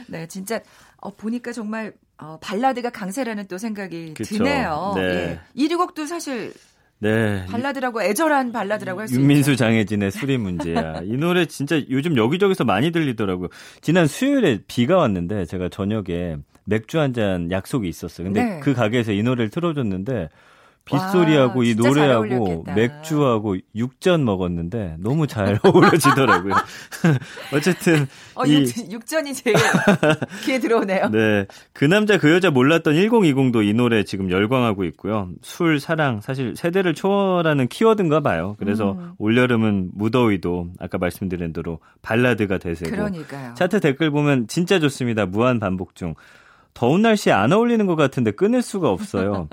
네, 0.09 0.27
진짜 0.29 0.61
어, 0.99 1.15
보니까 1.17 1.53
정말 1.53 1.95
어, 2.19 2.39
발라드가 2.43 2.91
강세라는 2.91 3.47
또 3.49 3.57
생각이 3.57 4.12
그쵸. 4.15 4.37
드네요. 4.37 4.93
네. 4.97 5.03
예. 5.03 5.41
1위 5.57 5.79
곡도 5.79 6.05
사실 6.05 6.53
네. 6.99 7.47
발라드라고 7.47 8.03
애절한 8.03 8.53
발라드라고 8.53 9.01
할 9.01 9.09
수 9.09 9.15
있죠. 9.15 9.23
윤민수 9.23 9.57
장혜진의 9.57 10.11
술이 10.11 10.37
문제야. 10.37 11.01
이 11.05 11.17
노래 11.17 11.47
진짜 11.47 11.81
요즘 11.89 12.19
여기저기서 12.19 12.65
많이 12.65 12.93
들리더라고요. 12.93 13.49
지난 13.81 14.07
수요일에 14.07 14.61
비가 14.67 14.99
왔는데 14.99 15.47
제가 15.47 15.71
저녁에 15.71 16.37
맥주 16.64 16.99
한 17.00 17.12
잔 17.12 17.50
약속이 17.50 17.88
있었어요. 17.88 18.26
근데 18.26 18.42
네. 18.45 18.61
그 18.61 18.73
가게에서 18.75 19.12
이 19.12 19.23
노래를 19.23 19.50
틀어줬는데 19.50 20.28
와, 20.90 20.99
빗소리하고 21.12 21.62
이 21.62 21.76
진짜 21.76 21.92
잘 21.92 22.09
노래하고. 22.09 22.64
맥주하고 22.75 23.57
육전 23.76 24.25
먹었는데 24.25 24.97
너무 24.99 25.28
잘 25.28 25.59
어우러지더라고요. 25.62 26.54
어쨌든 27.54 28.09
어, 28.35 28.45
이 28.45 28.54
육, 28.62 28.92
육전이 28.92 29.33
제일 29.35 29.57
귀에 30.45 30.59
들어오네요. 30.59 31.11
네. 31.11 31.47
그 31.73 31.85
남자 31.85 32.19
그 32.19 32.33
여자 32.33 32.50
몰랐던 32.50 32.95
1020도 32.95 33.64
이 33.64 33.75
노래 33.75 34.02
지금 34.04 34.31
열광하고 34.31 34.85
있고요. 34.87 35.28
술, 35.42 35.78
사랑, 35.78 36.21
사실 36.21 36.54
세대를 36.57 36.95
초월하는 36.95 37.69
키워드인가 37.69 38.19
봐요. 38.21 38.57
그래서 38.59 38.92
음. 38.92 39.12
올여름은 39.19 39.90
무더위도 39.95 40.71
아까 40.81 40.99
말씀드린 40.99 41.52
대로 41.52 41.78
발라드가 42.02 42.59
대세고. 42.59 42.90
그러니까요. 42.90 43.54
차트 43.54 43.81
댓글 43.81 44.11
보면 44.11 44.49
진짜 44.49 44.81
좋습니다. 44.81 45.26
무한 45.26 45.61
반복 45.61 45.95
중. 45.95 46.14
더운 46.75 47.02
날씨에 47.02 47.33
안 47.33 47.52
어울리는 47.52 47.85
것 47.87 47.97
같은데 47.97 48.31
끊을 48.31 48.62
수가 48.62 48.91
없어요. 48.91 49.49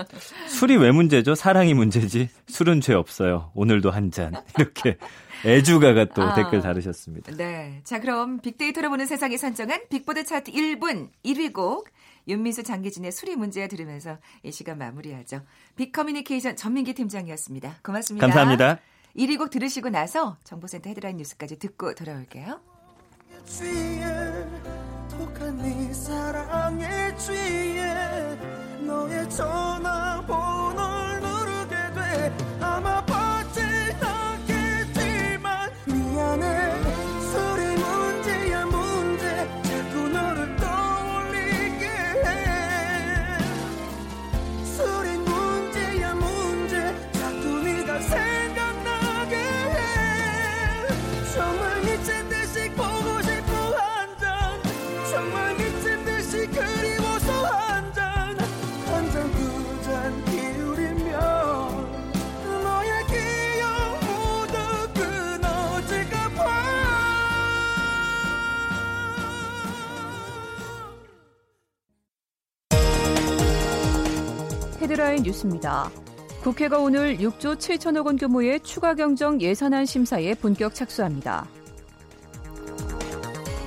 술이 0.48 0.76
왜 0.76 0.90
문제죠? 0.90 1.34
사랑이 1.34 1.74
문제지. 1.74 2.28
술은 2.48 2.80
죄 2.80 2.94
없어요. 2.94 3.50
오늘도 3.54 3.90
한 3.90 4.10
잔. 4.10 4.34
이렇게 4.58 4.96
애주가가 5.44 6.06
또 6.06 6.22
아. 6.22 6.34
댓글 6.34 6.60
다루셨습니다. 6.60 7.32
네. 7.36 7.80
자, 7.84 8.00
그럼 8.00 8.40
빅데이터로 8.40 8.90
보는 8.90 9.06
세상이 9.06 9.38
선정한 9.38 9.82
빅보드 9.88 10.24
차트 10.24 10.52
1분 10.52 11.10
1위 11.24 11.52
곡 11.52 11.88
윤미수 12.28 12.62
장기진의 12.62 13.12
수리 13.12 13.36
문제야 13.36 13.66
들으면서 13.66 14.18
이 14.42 14.52
시간 14.52 14.78
마무리하죠. 14.78 15.42
빅커뮤니케이션 15.76 16.56
전민기 16.56 16.94
팀장이었습니다. 16.94 17.76
고맙습니다. 17.82 18.26
감사합니다. 18.26 18.78
1위 19.16 19.38
곡 19.38 19.50
들으시고 19.50 19.88
나서 19.88 20.36
정보센터 20.44 20.90
헤드라인 20.90 21.16
뉴스까지 21.16 21.58
듣고 21.58 21.94
돌아올게요. 21.94 22.60
독한 25.20 25.54
네 25.58 25.92
사랑에 25.92 27.14
취해 27.18 28.38
너의 28.80 29.28
전화 29.28 29.89
뉴스입니다. 75.30 75.90
국회가 76.42 76.78
오늘 76.78 77.18
6조 77.18 77.56
7천억 77.56 78.06
원 78.06 78.16
규모의 78.16 78.60
추가 78.60 78.94
경정 78.94 79.40
예산안 79.40 79.86
심사에 79.86 80.34
본격 80.34 80.74
착수합니다. 80.74 81.46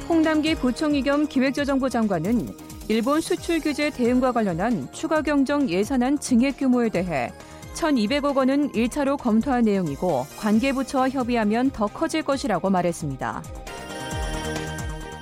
홍남기 0.10 0.56
부총리 0.56 1.02
겸 1.02 1.28
기획재정부 1.28 1.90
장관은 1.90 2.50
일본 2.90 3.22
수출 3.22 3.60
규제 3.60 3.90
대응과 3.90 4.32
관련한 4.32 4.92
추가 4.92 5.22
경정 5.22 5.70
예산안 5.70 6.20
증액 6.20 6.58
규모에 6.58 6.90
대해 6.90 7.32
1,200억 7.76 8.36
원은 8.36 8.72
1차로 8.72 9.18
검토한 9.18 9.64
내용이고 9.64 10.26
관계 10.38 10.74
부처와 10.74 11.10
협의하면 11.10 11.72
더 11.72 11.88
커질 11.88 12.24
것이라고 12.24 12.70
말했습니다. 12.70 13.63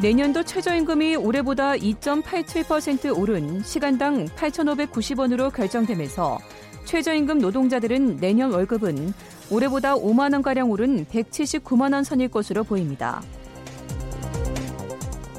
내년도 0.02 0.42
최저임금이 0.42 1.16
올해보다 1.16 1.74
2.87% 1.74 3.16
오른 3.16 3.62
시간당 3.62 4.26
8,590원으로 4.26 5.54
결정되면서 5.54 6.40
최저임금 6.86 7.38
노동자들은 7.38 8.18
내년 8.18 8.52
월급은 8.52 9.14
올해보다 9.52 9.94
5만 9.94 10.34
원가량 10.34 10.72
오른 10.72 11.06
179만 11.06 11.94
원 11.94 12.04
선일 12.04 12.30
것으로 12.30 12.64
보입니다. 12.64 13.22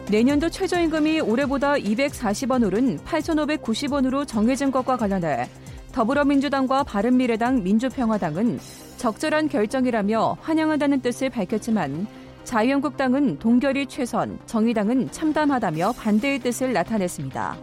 내년도 0.09 0.49
최저임금이 0.49 1.19
올해보다 1.19 1.75
240원 1.75 2.64
오른 2.64 2.99
8,590원으로 2.99 4.28
정해진 4.28 4.71
것과 4.71 4.97
관련해 4.97 5.49
더불어민주당과 5.90 6.85
바른미래당, 6.85 7.64
민주평화당은 7.64 8.61
적절한 8.97 9.49
결정이라며 9.49 10.37
환영한다는 10.40 11.00
뜻을 11.00 11.31
밝혔지만 11.31 12.07
자유한국당은 12.44 13.38
동결이 13.38 13.87
최선, 13.87 14.38
정의당은 14.46 15.11
참담하다며 15.11 15.92
반대의 15.92 16.38
뜻을 16.40 16.72
나타냈습니다. 16.72 17.56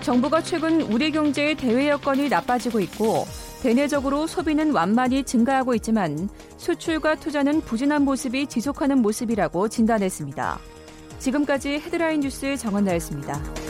정부가 0.00 0.40
최근 0.40 0.80
우리 0.82 1.10
경제의 1.10 1.54
대외 1.54 1.88
여건이 1.90 2.28
나빠지고 2.28 2.80
있고 2.80 3.26
대내적으로 3.62 4.26
소비는 4.26 4.72
완만히 4.72 5.24
증가하고 5.24 5.74
있지만 5.74 6.28
수출과 6.56 7.16
투자는 7.16 7.60
부진한 7.62 8.04
모습이 8.04 8.46
지속하는 8.46 9.02
모습이라고 9.02 9.68
진단했습니다. 9.68 10.58
지금까지 11.18 11.80
헤드라인 11.80 12.20
뉴스 12.20 12.56
정원나였습니다. 12.56 13.67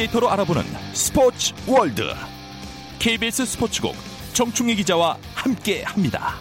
빅데이터로 0.00 0.30
알아보는 0.30 0.62
스포츠 0.94 1.52
월드 1.68 2.02
KBS 3.00 3.44
스포츠국 3.44 3.94
정충희 4.32 4.76
기자와 4.76 5.18
함께합니다. 5.34 6.34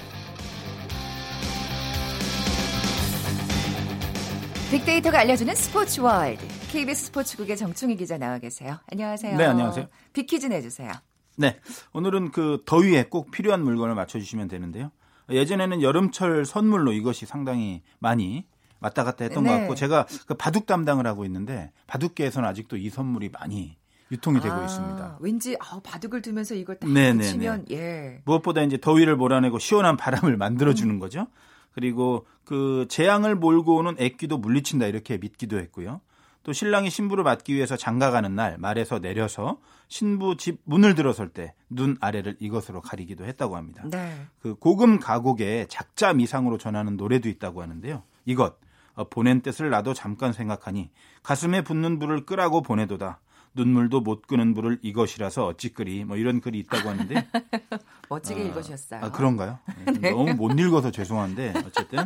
빅데이터가 4.71 5.19
알려주는 5.19 5.53
스포츠 5.55 5.99
월드. 5.99 6.45
KBS 6.71 7.07
스포츠국의 7.07 7.57
정충희 7.57 7.97
기자 7.97 8.17
나와 8.17 8.37
계세요. 8.37 8.77
안녕하세요. 8.91 9.35
네, 9.35 9.45
안녕하세요. 9.45 9.87
빅퀴즈 10.13 10.45
내주세요. 10.45 10.91
네. 11.35 11.59
오늘은 11.91 12.31
그 12.31 12.61
더위에 12.65 13.05
꼭 13.09 13.31
필요한 13.31 13.63
물건을 13.63 13.93
맞춰주시면 13.95 14.47
되는데요. 14.47 14.91
예전에는 15.29 15.81
여름철 15.81 16.45
선물로 16.45 16.93
이것이 16.93 17.25
상당히 17.25 17.81
많이 17.99 18.45
왔다 18.79 19.03
갔다 19.03 19.25
했던 19.25 19.43
네. 19.43 19.49
것 19.49 19.57
같고 19.59 19.75
제가 19.75 20.05
그 20.25 20.33
바둑 20.33 20.65
담당을 20.65 21.05
하고 21.07 21.25
있는데 21.25 21.71
바둑계에서는 21.87 22.47
아직도 22.47 22.77
이 22.77 22.89
선물이 22.89 23.29
많이 23.29 23.77
유통이 24.11 24.39
되고 24.41 24.55
아, 24.55 24.65
있습니다. 24.65 25.17
왠지 25.19 25.55
아, 25.59 25.79
바둑을 25.83 26.21
두면서 26.21 26.55
이걸 26.55 26.79
딱 26.79 26.89
네, 26.89 27.13
네, 27.13 27.19
붙이면 27.19 27.65
예. 27.71 28.21
무엇보다 28.25 28.61
이제 28.63 28.77
더위를 28.77 29.15
몰아내고 29.15 29.59
시원한 29.59 29.97
바람을 29.97 30.35
만들어 30.37 30.73
주는 30.73 30.95
음. 30.95 30.99
거죠. 30.99 31.27
그리고 31.71 32.25
그 32.43 32.87
재앙을 32.89 33.35
몰고 33.35 33.75
오는 33.75 33.95
액기도 33.99 34.37
물리친다 34.39 34.87
이렇게 34.87 35.17
믿기도 35.17 35.59
했고요. 35.59 36.01
또 36.43 36.53
신랑이 36.53 36.89
신부를 36.89 37.23
맞기 37.23 37.53
위해서 37.53 37.75
장가가는 37.75 38.33
날 38.33 38.57
말에서 38.57 38.99
내려서 38.99 39.59
신부 39.87 40.35
집 40.37 40.59
문을 40.63 40.95
들어설 40.95 41.29
때 41.29 41.53
눈 41.69 41.97
아래를 42.01 42.35
이것으로 42.39 42.81
가리기도 42.81 43.25
했다고 43.25 43.55
합니다. 43.55 43.83
네. 43.85 44.25
그 44.41 44.55
고금 44.55 44.99
가곡에 44.99 45.67
작자 45.69 46.13
미상으로 46.13 46.57
전하는 46.57 46.97
노래도 46.97 47.29
있다고 47.29 47.61
하는데요. 47.61 48.03
이것 48.25 48.53
어, 48.53 48.57
보낸 49.05 49.41
뜻을 49.41 49.69
나도 49.69 49.93
잠깐 49.93 50.33
생각하니 50.33 50.89
가슴에 51.23 51.63
붙는 51.63 51.99
불을 51.99 52.25
끄라고 52.25 52.61
보내도다. 52.61 53.19
눈물도 53.55 54.01
못 54.01 54.27
끄는 54.27 54.53
불을 54.53 54.79
이것이라서 54.81 55.47
어찌 55.47 55.69
끄리 55.73 56.05
뭐 56.05 56.17
이런 56.17 56.39
글이 56.39 56.59
있다고 56.59 56.89
하는데 56.89 57.27
멋지게 58.09 58.41
아, 58.41 58.43
읽으셨어요. 58.45 59.01
아, 59.03 59.11
그런가요? 59.11 59.59
네, 59.99 60.11
너무 60.11 60.33
못 60.35 60.59
읽어서 60.59 60.91
죄송한데 60.91 61.53
어쨌든 61.65 62.05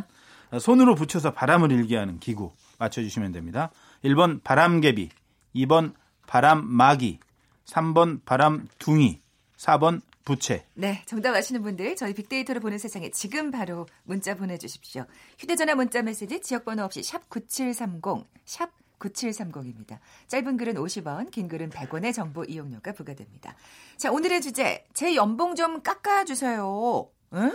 손으로 0.58 0.94
붙여서 0.94 1.32
바람을 1.32 1.70
일게 1.72 1.96
하는 1.96 2.18
기구 2.18 2.52
맞춰주시면 2.78 3.32
됩니다. 3.32 3.70
1번 4.04 4.42
바람개비, 4.42 5.10
2번 5.56 5.94
바람마기, 6.26 7.20
3번 7.66 8.24
바람둥이, 8.24 9.20
4번 9.56 10.00
부채. 10.24 10.66
네, 10.74 11.02
정답 11.06 11.34
아시는 11.34 11.62
분들 11.62 11.96
저희 11.96 12.14
빅데이터를 12.14 12.60
보는 12.60 12.78
세상에 12.78 13.10
지금 13.10 13.50
바로 13.50 13.86
문자 14.04 14.34
보내주십시오. 14.34 15.04
휴대전화 15.38 15.74
문자 15.74 16.02
메시지 16.02 16.40
지역번호 16.40 16.82
없이 16.84 17.02
샵 17.02 17.28
9730, 17.28 18.26
샵 18.44 18.70
9730입니다. 18.98 19.98
짧은 20.28 20.56
글은 20.56 20.74
50원, 20.74 21.30
긴 21.30 21.48
글은 21.48 21.70
100원의 21.70 22.14
정보 22.14 22.44
이용료가 22.44 22.92
부과됩니다. 22.92 23.54
자, 23.98 24.10
오늘의 24.10 24.40
주제, 24.40 24.86
제 24.94 25.14
연봉 25.14 25.54
좀 25.54 25.82
깎아주세요. 25.82 27.08
응? 27.34 27.52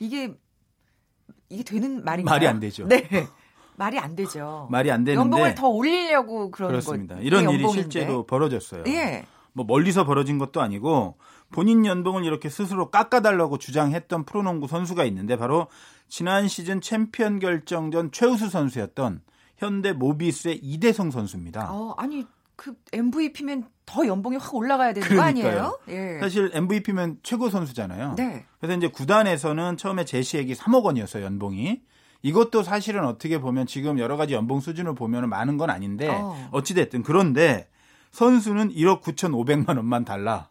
이게, 0.00 0.34
이게 1.50 1.62
되는 1.62 2.02
말인가요? 2.02 2.34
말이 2.34 2.46
안 2.46 2.60
되죠. 2.60 2.86
네. 2.86 3.06
말이 3.76 3.98
안 3.98 4.16
되죠. 4.16 4.68
말이 4.70 4.90
안 4.90 5.04
되는데 5.04 5.20
연봉을 5.20 5.54
더 5.54 5.68
올리려고 5.68 6.50
그러는 6.50 6.72
그렇습니다. 6.80 7.16
거 7.16 7.20
이런 7.20 7.42
일이 7.50 7.62
연봉인데. 7.62 7.82
실제로 7.82 8.24
벌어졌어요. 8.24 8.84
예. 8.86 9.26
뭐 9.52 9.66
멀리서 9.66 10.04
벌어진 10.04 10.38
것도 10.38 10.62
아니고 10.62 11.18
본인 11.50 11.86
연봉을 11.86 12.24
이렇게 12.24 12.48
스스로 12.48 12.90
깎아달라고 12.90 13.58
주장했던 13.58 14.24
프로농구 14.24 14.66
선수가 14.68 15.04
있는데 15.04 15.36
바로 15.36 15.68
지난 16.08 16.48
시즌 16.48 16.80
챔피언 16.80 17.38
결정전 17.38 18.12
최우수 18.12 18.48
선수였던 18.48 19.22
현대 19.56 19.92
모비스의 19.92 20.56
이대성 20.62 21.10
선수입니다. 21.10 21.68
어, 21.70 21.94
아니 21.96 22.26
그 22.56 22.74
MVP면 22.92 23.68
더 23.84 24.06
연봉이 24.06 24.36
확 24.36 24.54
올라가야 24.54 24.92
되는 24.92 25.06
그러니까요. 25.06 25.54
거 25.54 25.78
아니에요? 25.88 26.16
예. 26.16 26.18
사실 26.20 26.50
MVP면 26.52 27.18
최고 27.22 27.48
선수잖아요. 27.48 28.14
네. 28.16 28.44
그래서 28.58 28.76
이제 28.76 28.88
구단에서는 28.88 29.76
처음에 29.76 30.04
제시액이 30.04 30.54
3억 30.54 30.82
원이었어요, 30.84 31.24
연봉이. 31.24 31.82
이것도 32.22 32.62
사실은 32.64 33.04
어떻게 33.04 33.38
보면 33.40 33.66
지금 33.66 33.98
여러 33.98 34.16
가지 34.16 34.34
연봉 34.34 34.60
수준을 34.60 34.94
보면 34.94 35.28
많은 35.28 35.58
건 35.58 35.70
아닌데 35.70 36.08
어. 36.08 36.48
어찌됐든 36.50 37.02
그런데 37.04 37.68
선수는 38.10 38.70
1억 38.70 39.02
9,500만 39.02 39.76
원만 39.76 40.04
달라. 40.04 40.48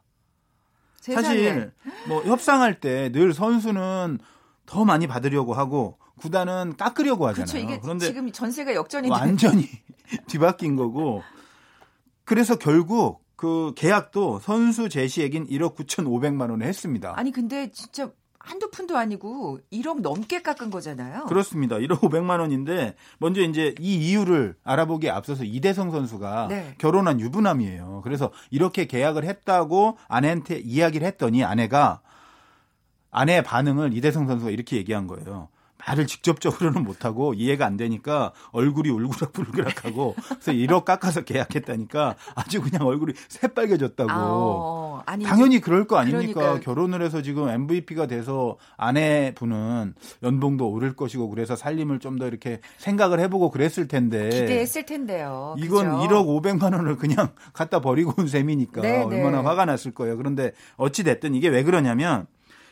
세상에. 1.13 1.23
사실 1.27 1.71
뭐 2.07 2.21
협상할 2.23 2.79
때 2.79 3.09
늘 3.11 3.33
선수는 3.33 4.19
더 4.65 4.85
많이 4.85 5.05
받으려고 5.07 5.53
하고 5.53 5.97
구단은 6.17 6.75
깎으려고 6.77 7.27
하잖아요. 7.27 7.45
그렇죠. 7.45 7.57
이게 7.57 7.79
그런데 7.79 8.07
지금 8.07 8.31
전세가 8.31 8.73
역전인데 8.73 9.13
완전히 9.13 9.69
뒤바뀐 10.27 10.75
거고 10.75 11.21
그래서 12.23 12.57
결국 12.57 13.23
그 13.35 13.73
계약도 13.75 14.39
선수 14.39 14.89
제시액인 14.89 15.47
1억 15.47 15.75
9,500만 15.75 16.49
원에 16.49 16.65
했습니다. 16.65 17.13
아니 17.15 17.31
근데 17.31 17.69
진짜 17.71 18.09
한두 18.45 18.69
푼도 18.69 18.95
아니고 18.95 19.59
1억 19.73 20.01
넘게 20.01 20.41
깎은 20.41 20.69
거잖아요. 20.69 21.25
그렇습니다. 21.25 21.77
1억 21.77 21.99
500만 21.99 22.39
원인데 22.39 22.95
먼저 23.17 23.41
이제 23.41 23.73
이 23.79 23.95
이유를 23.95 24.55
알아보기에 24.63 25.09
앞서서 25.09 25.43
이대성 25.43 25.91
선수가 25.91 26.47
네. 26.49 26.75
결혼한 26.77 27.19
유부남이에요. 27.19 28.01
그래서 28.03 28.31
이렇게 28.51 28.85
계약을 28.85 29.25
했다고 29.25 29.97
아내한테 30.07 30.59
이야기를 30.59 31.05
했더니 31.07 31.43
아내가 31.43 32.01
아내의 33.11 33.43
반응을 33.43 33.93
이대성 33.93 34.27
선수가 34.27 34.51
이렇게 34.51 34.77
얘기한 34.77 35.07
거예요. 35.07 35.49
말을 35.87 36.07
직접적으로는 36.07 36.83
못하고 36.83 37.33
이해가 37.33 37.65
안 37.65 37.77
되니까 37.77 38.31
얼굴이 38.51 38.89
울그락불그락하고 38.89 40.15
그래서 40.27 40.51
1억 40.51 40.85
깎아서 40.85 41.21
계약했다니까 41.21 42.15
아주 42.35 42.61
그냥 42.61 42.87
얼굴이 42.87 43.13
새빨개졌다고. 43.27 44.11
아, 44.11 44.15
어, 44.17 45.03
당연히 45.05 45.59
그럴 45.61 45.85
거 45.85 45.97
아닙니까? 45.97 46.33
그러니까요. 46.33 46.61
결혼을 46.61 47.01
해서 47.01 47.21
지금 47.21 47.49
MVP가 47.49 48.07
돼서 48.07 48.57
아내분은 48.77 49.93
연봉도 50.23 50.69
오를 50.69 50.95
것이고 50.95 51.29
그래서 51.29 51.55
살림을 51.55 51.99
좀 51.99 52.15
더 52.15 52.27
이렇게 52.27 52.61
생각을 52.77 53.19
해보고 53.19 53.51
그랬을 53.51 53.89
텐데. 53.89 54.29
기대했을 54.29 54.85
텐데요. 54.85 55.53
이건 55.57 55.97
그죠? 55.99 56.07
1억 56.07 56.25
500만 56.41 56.73
원을 56.73 56.95
그냥 56.95 57.27
갖다 57.51 57.81
버리고 57.81 58.13
온 58.17 58.29
셈이니까 58.29 58.79
네, 58.79 59.03
얼마나 59.03 59.41
네. 59.41 59.43
화가 59.47 59.65
났을 59.65 59.93
거예요. 59.93 60.15
그런데 60.15 60.53
어찌 60.77 61.03
됐든 61.03 61.35
이게 61.35 61.49
왜 61.49 61.63
그러냐면 61.63 62.25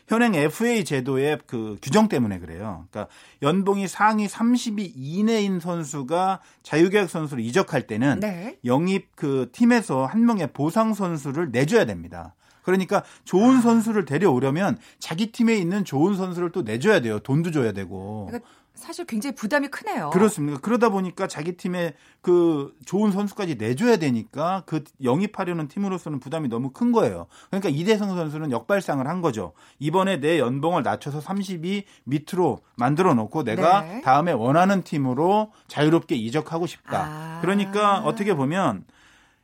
현행 0.08 0.36
FA 0.36 0.84
제도의 0.84 1.40
그 1.48 1.78
규정 1.82 2.08
때문에 2.08 2.40
그래요. 2.40 2.86
그러니까 2.90 3.14
연봉이 3.42 3.88
상위 3.88 4.28
30위 4.28 4.92
이내인 4.96 5.60
선수가 5.60 6.42
자유계약 6.64 7.10
선수로 7.10 7.42
이적할 7.42 7.88
때는 7.88 8.20
네. 8.20 8.58
영입 8.66 9.16
그 9.16 9.50
팀에서 9.52 10.06
한 10.06 10.26
명의 10.26 10.52
보상 10.52 10.94
선수를 10.94 11.52
내줘야 11.52 11.86
됩니다. 11.86 12.36
그러니까 12.64 13.04
좋은 13.26 13.62
선수를 13.62 14.06
데려오려면 14.06 14.78
자기 14.98 15.32
팀에 15.32 15.56
있는 15.56 15.84
좋은 15.86 16.16
선수를 16.16 16.52
또 16.52 16.62
내줘야 16.62 17.02
돼요. 17.02 17.20
돈도 17.20 17.52
줘야 17.52 17.74
되고. 17.74 18.28
그러니까 18.28 18.50
사실 18.76 19.06
굉장히 19.06 19.36
부담이 19.36 19.68
크네요. 19.68 20.10
그렇습니다. 20.10 20.60
그러다 20.60 20.90
보니까 20.90 21.28
자기 21.28 21.56
팀에 21.56 21.94
그 22.22 22.74
좋은 22.86 23.12
선수까지 23.12 23.56
내줘야 23.56 23.98
되니까 23.98 24.64
그 24.66 24.84
영입하려는 25.04 25.68
팀으로서는 25.68 26.20
부담이 26.20 26.50
너무 26.50 26.72
큰 26.72 26.92
거예요. 26.92 27.28
그러니까 27.50 27.70
이대성 27.70 28.16
선수는 28.16 28.52
역발상을 28.52 29.08
한 29.08 29.22
거죠. 29.22 29.54
이번에 29.80 30.20
내 30.20 30.40
연봉을 30.40 30.84
낮춰서 30.84 31.20
30이 31.20 31.84
밑으로 32.06 32.60
만들어 32.76 33.14
놓고 33.14 33.44
내가 33.44 33.82
네. 33.82 34.02
다음에 34.02 34.32
원하는 34.32 34.84
팀으로 34.84 35.52
자유롭게 35.68 36.16
이적하고 36.16 36.66
싶다. 36.66 37.06
아. 37.06 37.40
그러니까 37.42 38.00
어떻게 38.00 38.34
보면 38.34 38.86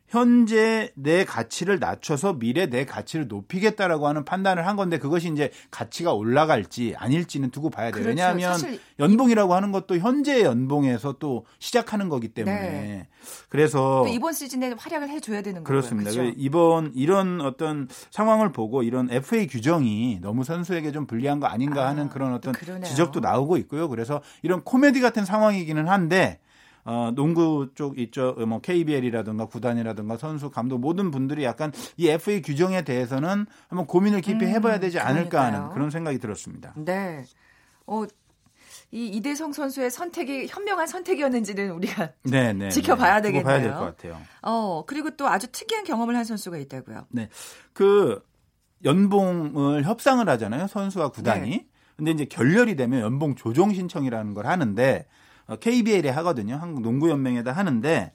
현재 0.10 0.91
내 0.95 1.24
가치를 1.24 1.80
낮춰서 1.80 2.34
미래 2.34 2.65
내 2.65 2.86
가치를 2.86 3.28
높이겠다라고 3.28 4.08
하는 4.08 4.26
판단을 4.26 4.65
한 4.65 4.76
건데 4.76 4.98
그것이 4.98 5.32
이제 5.32 5.52
가치가 5.69 6.13
올라갈지 6.13 6.95
아닐지는 6.98 7.52
두고 7.52 7.69
봐야 7.69 7.91
돼요. 7.91 8.04
그렇죠. 8.04 8.10
왜냐하면 8.10 8.80
연봉이라고 9.00 9.54
하는 9.54 9.72
것도 9.72 9.98
현재의 9.98 10.43
연봉에서 10.43 11.17
또 11.19 11.45
시작하는 11.60 12.10
거기 12.10 12.30
때문에 12.30 12.60
네. 12.60 13.08
그래서 13.50 14.04
또 14.06 14.08
이번 14.08 14.34
시즌에 14.34 14.74
활약을 14.78 15.10
해줘야 15.10 15.41
되는 15.41 15.63
거예요. 15.63 15.63
그렇습니다. 15.63 16.12
그렇죠? 16.12 16.34
이번 16.38 16.91
이런 16.95 17.41
어떤 17.41 17.88
상황을 18.10 18.52
보고 18.52 18.82
이런 18.82 19.10
FA 19.12 19.45
규정이 19.48 20.19
너무 20.22 20.43
선수에게 20.43 20.91
좀 20.91 21.06
불리한 21.06 21.39
거 21.39 21.45
아닌가 21.48 21.86
아, 21.86 21.89
하는 21.89 22.10
그런 22.10 22.34
어떤 22.34 22.54
그러네요. 22.54 22.86
지적도 22.86 23.19
나오고 23.19 23.58
있고요. 23.58 23.89
그래서 23.89 24.22
이런 24.41 24.63
코미디 24.63 25.02
같은 25.02 25.24
상황이기는 25.24 25.88
한데 25.88 26.39
어, 26.91 27.12
농구 27.13 27.69
쪽 27.75 27.99
있죠. 27.99 28.34
뭐 28.47 28.62
KBL이라든가 28.62 29.45
구단이라든가 29.45 30.17
선수 30.17 30.49
감독 30.49 30.80
모든 30.80 31.12
분들이 31.12 31.43
약간 31.43 31.71
이 31.97 32.10
FA 32.10 32.41
규정에 32.41 32.82
대해서는 32.82 33.45
한번 33.67 33.86
고민을 33.86 34.21
깊이 34.21 34.45
음, 34.45 34.49
해봐야 34.49 34.80
되지 34.80 34.97
않을까 34.97 35.39
하는 35.41 35.52
그러니까요. 35.52 35.73
그런 35.75 35.89
생각이 35.91 36.17
들었습니다. 36.17 36.73
네. 36.78 37.25
어, 37.86 38.06
이 38.91 39.06
이대성 39.06 39.54
선수의 39.54 39.91
선택이 39.91 40.47
현명한 40.49 40.88
선택이었는지는 40.88 41.69
우리가 41.73 42.13
네, 42.23 42.54
네. 42.54 42.69
지켜봐야 42.69 43.21
네. 43.21 43.32
두고 43.34 43.43
봐야 43.43 43.58
될 43.60 43.65
되겠네요. 43.67 43.80
것 43.80 43.95
같아요. 43.97 44.17
어 44.41 44.84
그리고 44.88 45.12
또 45.12 45.28
아주 45.28 45.45
특이한 45.52 45.84
경험을 45.84 46.15
한 46.15 46.23
선수가 46.23 46.58
있다고요. 46.58 47.06
그 47.73 48.19
연봉을 48.84 49.84
협상을 49.84 50.28
하잖아요. 50.28 50.65
선수와 50.65 51.10
구단이. 51.10 51.49
네. 51.52 51.67
근데 51.97 52.12
이제 52.12 52.25
결렬이 52.25 52.75
되면 52.78 53.02
연봉 53.02 53.36
조정 53.36 53.73
신청이라는 53.73 54.34
걸 54.34 54.47
하는데 54.47 55.06
어, 55.06 55.18
KBL에 55.58 56.10
하거든요. 56.10 56.56
한국 56.56 56.82
농구 56.82 57.10
연맹에다 57.10 57.52
하는데 57.52 58.12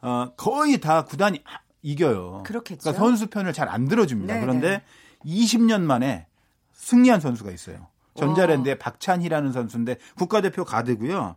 어, 0.00 0.32
거의 0.36 0.80
다 0.80 1.04
구단이 1.04 1.42
아, 1.44 1.58
이겨요. 1.82 2.42
그렇겠죠. 2.44 2.80
그러니까 2.82 3.04
선수 3.04 3.26
편을 3.28 3.52
잘 3.52 3.68
안 3.68 3.88
들어줍니다. 3.88 4.34
네, 4.34 4.40
그런데 4.40 4.68
네. 4.70 4.82
20년 5.24 5.82
만에 5.82 6.26
승리한 6.72 7.20
선수가 7.20 7.50
있어요. 7.52 7.88
전자랜드의 8.16 8.74
와. 8.74 8.78
박찬희라는 8.78 9.52
선수인데 9.52 9.96
국가대표 10.16 10.64
가드고요. 10.64 11.36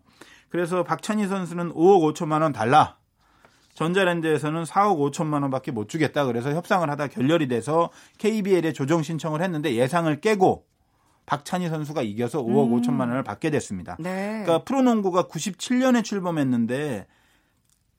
그래서 0.50 0.84
박찬희 0.84 1.28
선수는 1.28 1.74
5억 1.74 2.14
5천만 2.14 2.42
원 2.42 2.52
달라. 2.52 2.98
전자랜드에서는 3.76 4.64
4억 4.64 5.12
5천만 5.12 5.42
원밖에 5.42 5.72
못 5.72 5.90
주겠다. 5.90 6.26
그래서 6.26 6.52
협상을 6.52 6.90
하다 6.90 7.08
결렬이 7.08 7.48
돼서 7.48 7.90
KBL에 8.18 8.72
조정 8.74 9.04
신청을 9.04 9.42
했는데 9.42 9.76
예상을 9.76 10.20
깨고 10.22 10.66
박찬희 11.26 11.70
선수가 11.70 12.02
이겨서 12.04 12.44
5억 12.44 12.72
음. 12.72 12.82
5천만 12.82 13.02
원을 13.02 13.24
받게 13.24 13.50
됐습니다. 13.50 13.98
네. 14.00 14.44
그러니까 14.44 14.64
프로농구가 14.64 15.24
97년에 15.24 16.04
출범했는데 16.04 17.08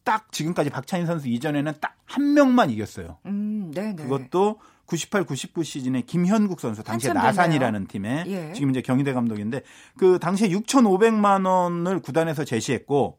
딱 0.04 0.30
지금까지 0.30 0.70
박찬희 0.70 1.06
선수 1.06 1.28
이전에는 1.28 1.72
딱 1.80 1.96
한 2.06 2.34
명만 2.34 2.70
이겼어요. 2.70 3.18
음, 3.26 3.70
네, 3.74 3.92
네. 3.92 4.02
그것도 4.02 4.60
98, 4.86 5.24
99 5.24 5.64
시즌에 5.64 6.02
김현국 6.02 6.60
선수 6.60 6.84
당시에 6.84 7.12
나산이라는 7.12 7.88
팀에 7.88 8.24
예. 8.28 8.52
지금 8.52 8.70
이제 8.70 8.80
경희대 8.80 9.12
감독인데 9.12 9.62
그 9.98 10.18
당시에 10.20 10.48
6,500만 10.48 11.44
원을 11.46 12.00
구단에서 12.00 12.44
제시했고 12.44 13.18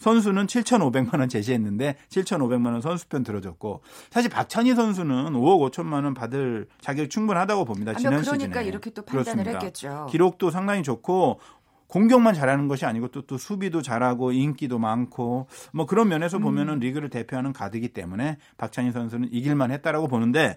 선수는 0.00 0.46
7,500만 0.46 1.20
원 1.20 1.28
제시했는데 1.28 1.96
7,500만 2.08 2.72
원 2.72 2.80
선수편 2.80 3.22
들어줬고 3.22 3.82
사실 4.10 4.30
박찬희 4.30 4.74
선수는 4.74 5.34
5억 5.34 5.70
5천만 5.70 6.04
원 6.04 6.14
받을 6.14 6.66
자격이 6.80 7.08
충분하다고 7.10 7.64
봅니다. 7.66 7.94
지난 7.94 8.20
그러니까 8.22 8.46
시즌에. 8.46 8.64
이렇게 8.66 8.90
또 8.90 9.02
판단을 9.02 9.24
그렇습니다. 9.24 9.50
했겠죠. 9.52 10.08
기록도 10.10 10.50
상당히 10.50 10.82
좋고 10.82 11.38
공격만 11.86 12.34
잘하는 12.34 12.68
것이 12.68 12.86
아니고 12.86 13.08
또, 13.08 13.22
또 13.22 13.36
수비도 13.36 13.82
잘하고 13.82 14.32
인기도 14.32 14.78
많고 14.78 15.48
뭐 15.72 15.86
그런 15.86 16.08
면에서 16.08 16.38
음. 16.38 16.42
보면은 16.42 16.78
리그를 16.78 17.10
대표하는 17.10 17.52
가드이기 17.52 17.88
때문에 17.88 18.38
박찬희 18.58 18.92
선수는 18.92 19.28
이길만 19.32 19.70
했다라고 19.72 20.08
보는데 20.08 20.56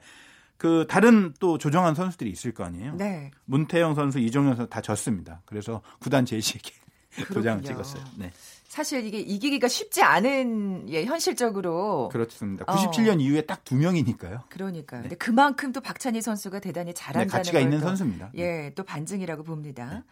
그 0.57 0.85
다른 0.87 1.33
또 1.39 1.57
조정한 1.57 1.95
선수들이 1.95 2.29
있을 2.29 2.53
거 2.53 2.63
아니에요. 2.63 2.95
네. 2.95 3.31
문태영 3.45 3.95
선수, 3.95 4.19
이종현 4.19 4.55
선수 4.55 4.69
다 4.69 4.79
졌습니다. 4.79 5.41
그래서 5.45 5.81
구단 5.99 6.25
제시에게 6.25 6.71
도장을. 7.33 7.63
찍었어요. 7.63 8.03
네. 8.17 8.31
사실 8.73 9.05
이게 9.05 9.19
이기기가 9.19 9.67
쉽지 9.67 10.01
않은 10.01 10.89
예, 10.89 11.05
현실적으로 11.05 12.09
그렇습니다. 12.11 12.65
어. 12.67 12.75
97년 12.75 13.21
이후에 13.21 13.41
딱 13.41 13.63
두 13.63 13.75
명이니까요. 13.75 14.45
그러니까요. 14.49 15.03
근데 15.03 15.15
그만큼 15.15 15.71
또 15.71 15.79
박찬희 15.79 16.21
선수가 16.23 16.59
대단히 16.59 16.87
네, 16.87 16.93
잘한다는 16.95 17.27
가치가 17.27 17.59
걸 17.59 17.61
있는 17.61 17.79
또, 17.79 17.85
선수입니다. 17.85 18.31
네. 18.33 18.41
예, 18.41 18.71
또 18.73 18.83
반증이라고 18.83 19.43
봅니다. 19.43 20.03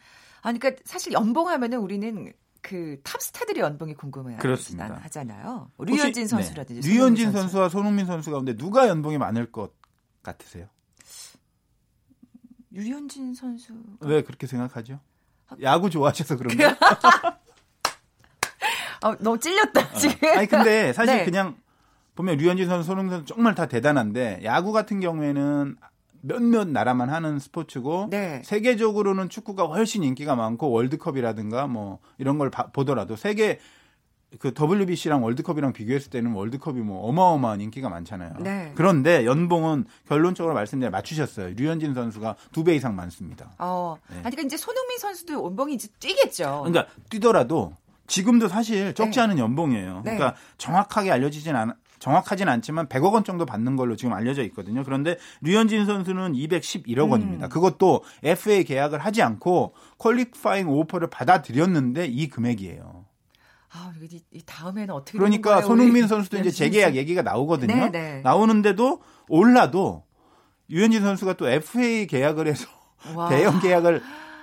아, 0.43 0.53
그러니까 0.53 0.79
사실 0.85 1.11
연봉하면은 1.11 1.79
우리는 1.79 2.31
그 2.61 2.99
탑스타들의 3.03 3.63
연봉이 3.63 3.95
궁금해 3.95 4.37
그렇습니다. 4.37 4.93
하잖아요. 5.05 5.71
류현진 5.79 6.23
네. 6.23 6.27
선수라든지 6.27 6.87
류현진 6.87 7.25
손흥민 7.25 7.41
선수 7.41 7.57
와 7.57 7.67
손흥민 7.67 8.05
선수 8.05 8.29
가운데 8.29 8.55
누가 8.55 8.87
연봉이 8.87 9.17
많을 9.17 9.51
것 9.51 9.73
같으세요? 10.21 10.67
류현진 12.69 13.33
선수 13.33 13.73
왜 14.01 14.21
그렇게 14.21 14.45
생각하죠? 14.45 14.99
아, 15.47 15.55
야구 15.63 15.89
좋아하셔서 15.89 16.37
그런가요? 16.37 16.75
어, 19.03 19.15
너무 19.19 19.39
찔렸다 19.39 19.93
지금. 19.93 20.29
아니 20.37 20.47
근데 20.47 20.91
사실 20.93 21.17
네. 21.17 21.25
그냥 21.25 21.55
보면 22.15 22.37
류현진 22.37 22.67
선수, 22.67 22.87
손흥민 22.87 23.11
선수 23.11 23.33
정말 23.33 23.55
다 23.55 23.65
대단한데 23.67 24.41
야구 24.43 24.71
같은 24.71 24.99
경우에는 24.99 25.75
몇몇 26.23 26.67
나라만 26.67 27.09
하는 27.09 27.39
스포츠고 27.39 28.07
네. 28.11 28.41
세계적으로는 28.45 29.29
축구가 29.29 29.65
훨씬 29.65 30.03
인기가 30.03 30.35
많고 30.35 30.69
월드컵이라든가 30.69 31.67
뭐 31.67 31.99
이런 32.19 32.37
걸 32.37 32.51
봐- 32.51 32.67
보더라도 32.71 33.15
세계 33.15 33.59
그 34.39 34.53
WBC랑 34.57 35.23
월드컵이랑 35.25 35.73
비교했을 35.73 36.09
때는 36.09 36.31
월드컵이 36.31 36.79
뭐 36.79 37.05
어마어마한 37.09 37.59
인기가 37.59 37.89
많잖아요. 37.89 38.35
네. 38.39 38.71
그런데 38.75 39.25
연봉은 39.25 39.83
결론적으로 40.07 40.53
말씀드려 40.53 40.89
맞추셨어요. 40.89 41.53
류현진 41.57 41.93
선수가 41.93 42.35
두 42.53 42.63
배 42.63 42.75
이상 42.75 42.95
많습니다. 42.95 43.51
어, 43.57 43.97
네. 44.09 44.15
아니 44.17 44.21
그러니까 44.35 44.43
이제 44.43 44.55
손흥민 44.57 44.99
선수도 44.99 45.33
연봉이 45.43 45.73
이제 45.73 45.89
뛰겠죠. 45.99 46.63
그러니까 46.65 46.93
뛰더라도 47.09 47.73
지금도 48.11 48.49
사실 48.49 48.93
적지 48.93 49.19
네. 49.19 49.21
않은 49.21 49.39
연봉이에요. 49.39 50.01
네. 50.03 50.15
그러니까 50.15 50.35
정확하게 50.57 51.11
알려지진 51.11 51.55
않 51.55 51.73
정확하진 51.99 52.49
않지만 52.49 52.87
100억 52.87 53.13
원 53.13 53.23
정도 53.23 53.45
받는 53.45 53.75
걸로 53.75 53.95
지금 53.95 54.13
알려져 54.13 54.43
있거든요. 54.45 54.83
그런데 54.83 55.17
류현진 55.41 55.85
선수는 55.85 56.33
211억 56.33 57.05
음. 57.05 57.11
원입니다. 57.11 57.47
그것도 57.47 58.03
FA 58.23 58.63
계약을 58.63 58.99
하지 58.99 59.21
않고 59.21 59.75
퀄리파잉 59.99 60.67
오퍼를 60.67 61.09
받아들였는데 61.09 62.07
이 62.07 62.27
금액이에요. 62.27 63.05
아, 63.73 63.93
이, 64.01 64.19
이 64.31 64.41
다음에는 64.45 64.93
어떻게 64.93 65.17
그러니까 65.17 65.61
손흥민 65.61 66.07
선수도 66.07 66.37
이제 66.37 66.49
류현진 66.49 66.57
재계약? 66.57 66.95
얘기가 66.95 67.21
나오거든요. 67.21 67.73
네, 67.73 67.91
네. 67.91 68.21
나오는데도 68.21 69.01
올라도 69.29 70.03
유현진 70.69 71.01
선수가 71.01 71.33
또 71.33 71.47
FA 71.47 72.07
계약을 72.07 72.47
해서 72.47 72.67
와. 73.15 73.29
대형 73.29 73.59
계약을 73.59 74.01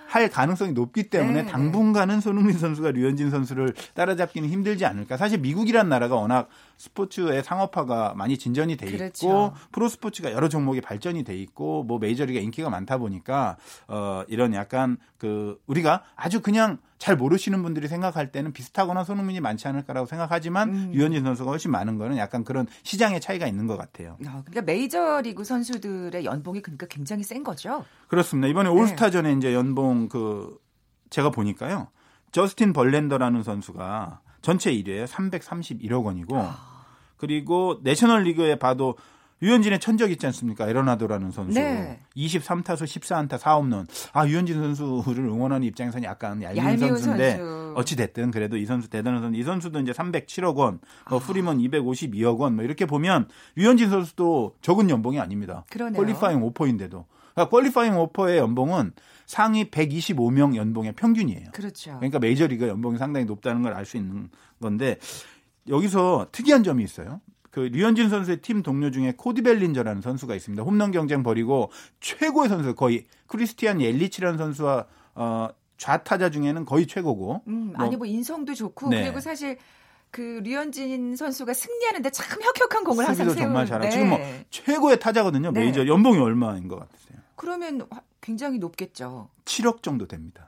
할 0.09 0.31
가능성이 0.31 0.73
높기 0.73 1.11
때문에 1.11 1.42
네, 1.42 1.51
당분간은 1.51 2.21
손흥민 2.21 2.59
선수가 2.59 2.92
류현진 2.92 3.31
선수를 3.31 3.75
따라잡기는 3.92 4.49
힘들지 4.49 4.87
않을까. 4.87 5.18
사실 5.18 5.38
미국이란 5.38 5.90
나라가 5.90 6.14
워낙 6.16 6.49
스포츠의 6.79 7.43
상업화가 7.43 8.14
많이 8.14 8.38
진전이 8.38 8.77
돼 8.77 8.87
있고 8.87 8.99
그렇죠. 8.99 9.55
프로 9.73 9.88
스포츠가 9.88 10.33
여러 10.33 10.49
종목이 10.49 10.81
발전이 10.81 11.25
돼 11.25 11.37
있고 11.37 11.83
뭐 11.83 11.99
메이저리가 11.99 12.41
인기가 12.41 12.71
많다 12.71 12.99
보니까 12.99 13.57
어 13.88 14.23
이런 14.29 14.55
약간 14.55 14.97
그 15.19 15.61
우리가 15.67 16.05
아주 16.14 16.41
그냥 16.41 16.79
잘 16.99 17.17
모르시는 17.17 17.62
분들이 17.62 17.88
생각할 17.88 18.33
때는 18.33 18.53
비슷하거나 18.53 19.05
손흥민이 19.05 19.41
많지 19.41 19.69
않을 19.69 19.83
거라고 19.85 20.07
생각하지만 20.07 20.69
음. 20.71 20.95
유현진 20.95 21.25
선수가 21.25 21.51
훨씬 21.51 21.71
많은 21.71 21.99
거는 21.99 22.17
약간 22.17 22.45
그런 22.45 22.67
시장의 22.83 23.21
차이가 23.21 23.47
있는 23.47 23.67
것 23.67 23.77
같아요. 23.77 24.17
야, 24.25 24.43
그러니까 24.45 24.62
메이저리그 24.62 25.45
선수들의 25.45 26.25
연봉이 26.25 26.62
그러니까 26.62 26.87
굉장히 26.87 27.23
센 27.23 27.43
거죠. 27.43 27.85
그렇습니다. 28.09 28.49
이번에 28.49 28.69
네. 28.69 28.75
올스타전에 28.75 29.33
이제 29.33 29.55
연봉 29.55 30.09
그 30.09 30.59
제가 31.11 31.31
보니까요. 31.31 31.88
저스틴 32.33 32.73
벌랜더라는 32.73 33.42
선수가 33.43 34.21
전체 34.43 34.73
1위에요. 34.73 35.07
331억 35.07 36.05
원이고 36.05 36.37
아. 36.37 36.67
그리고 37.18 37.78
내셔널 37.83 38.22
리그에 38.22 38.57
봐도 38.57 38.96
류현진의 39.40 39.78
천적 39.78 40.11
있지 40.11 40.26
않습니까? 40.26 40.66
아레나도라는 40.68 41.31
선수. 41.31 41.54
네. 41.61 42.00
23타수 42.16 42.83
14안타 42.85 43.38
4홈런. 43.38 43.87
아, 44.12 44.24
류현진 44.24 44.74
선수를 44.74 45.24
응원하는 45.26 45.64
입장에서는 45.68 46.04
약간 46.09 46.42
얄미운, 46.42 46.76
선수인데 46.78 47.37
선수. 47.37 47.74
어찌 47.76 47.94
됐든 47.94 48.33
그래도 48.33 48.57
이 48.57 48.66
선수 48.66 48.90
대단한 48.90 49.22
선수. 49.22 49.38
이 49.38 49.44
선수도 49.44 49.78
이제 49.78 49.92
307억 49.92 50.57
원, 50.57 50.81
아. 51.04 51.11
뭐 51.11 51.18
프리먼 51.20 51.59
252억 51.59 52.38
원, 52.38 52.57
뭐 52.57 52.64
이렇게 52.64 52.85
보면 52.85 53.28
류현진 53.54 53.90
선수도 53.90 54.57
적은 54.61 54.90
연봉이 54.90 55.20
아닙니다. 55.20 55.64
그러네요. 55.70 56.02
퀄리파잉 56.02 56.42
오퍼인데도. 56.42 57.04
그러니까 57.35 57.50
퀄리파잉 57.50 57.96
오퍼의 57.96 58.38
연봉은 58.38 58.90
상위 59.26 59.70
125명 59.70 60.57
연봉의 60.57 60.94
평균이에요. 60.94 61.50
그렇죠. 61.52 61.92
그러니까 61.98 62.18
메이저리그 62.18 62.66
연봉이 62.66 62.98
상당히 62.98 63.26
높다는 63.26 63.62
걸 63.62 63.72
알 63.72 63.85
수 63.87 63.96
있는 63.96 64.31
건데 64.61 64.96
여기서 65.68 66.28
특이한 66.33 66.62
점이 66.62 66.83
있어요. 66.85 67.20
그 67.50 67.61
류현진 67.61 68.09
선수의 68.11 68.38
팀 68.42 68.62
동료 68.62 68.90
중에 68.90 69.14
코디 69.16 69.42
벨린저라는 69.42 70.02
선수가 70.02 70.35
있습니다. 70.35 70.62
홈런 70.62 70.90
경쟁 70.92 71.22
벌이고 71.22 71.70
최고의 72.00 72.48
선수 72.48 72.74
거의 72.74 73.07
크리스티안 73.26 73.81
옐리치라는 73.81 74.38
선수와 74.38 74.87
어 75.14 75.48
좌타자 75.76 76.31
중에는 76.31 76.64
거의 76.64 76.87
최고고. 76.87 77.42
음, 77.48 77.72
뭐- 77.76 77.87
아니 77.87 77.96
뭐 77.96 78.07
인성도 78.07 78.54
좋고 78.54 78.90
네. 78.90 79.04
그리고 79.04 79.20
사실 79.20 79.57
그 80.11 80.40
류현진 80.44 81.16
선수가 81.16 81.52
승리하는데 81.54 82.11
참 82.11 82.40
혁혁한 82.40 82.85
공을 82.85 83.07
항상 83.07 83.28
수비도 83.28 83.42
정말 83.44 83.66
세우는 83.66 83.88
잘하고 83.88 83.90
지금 83.90 84.09
뭐 84.11 84.18
최고의 84.50 85.00
타자거든요. 85.00 85.50
네. 85.52 85.61
메이저 85.61 85.87
연봉이 85.87 86.18
얼마인 86.18 86.68
것 86.68 86.78
같으세요? 86.78 87.18
그러면 87.37 87.87
화- 87.90 88.00
굉장히 88.20 88.59
높겠죠. 88.59 89.28
7억 89.44 89.83
정도 89.83 90.07
됩니다. 90.07 90.48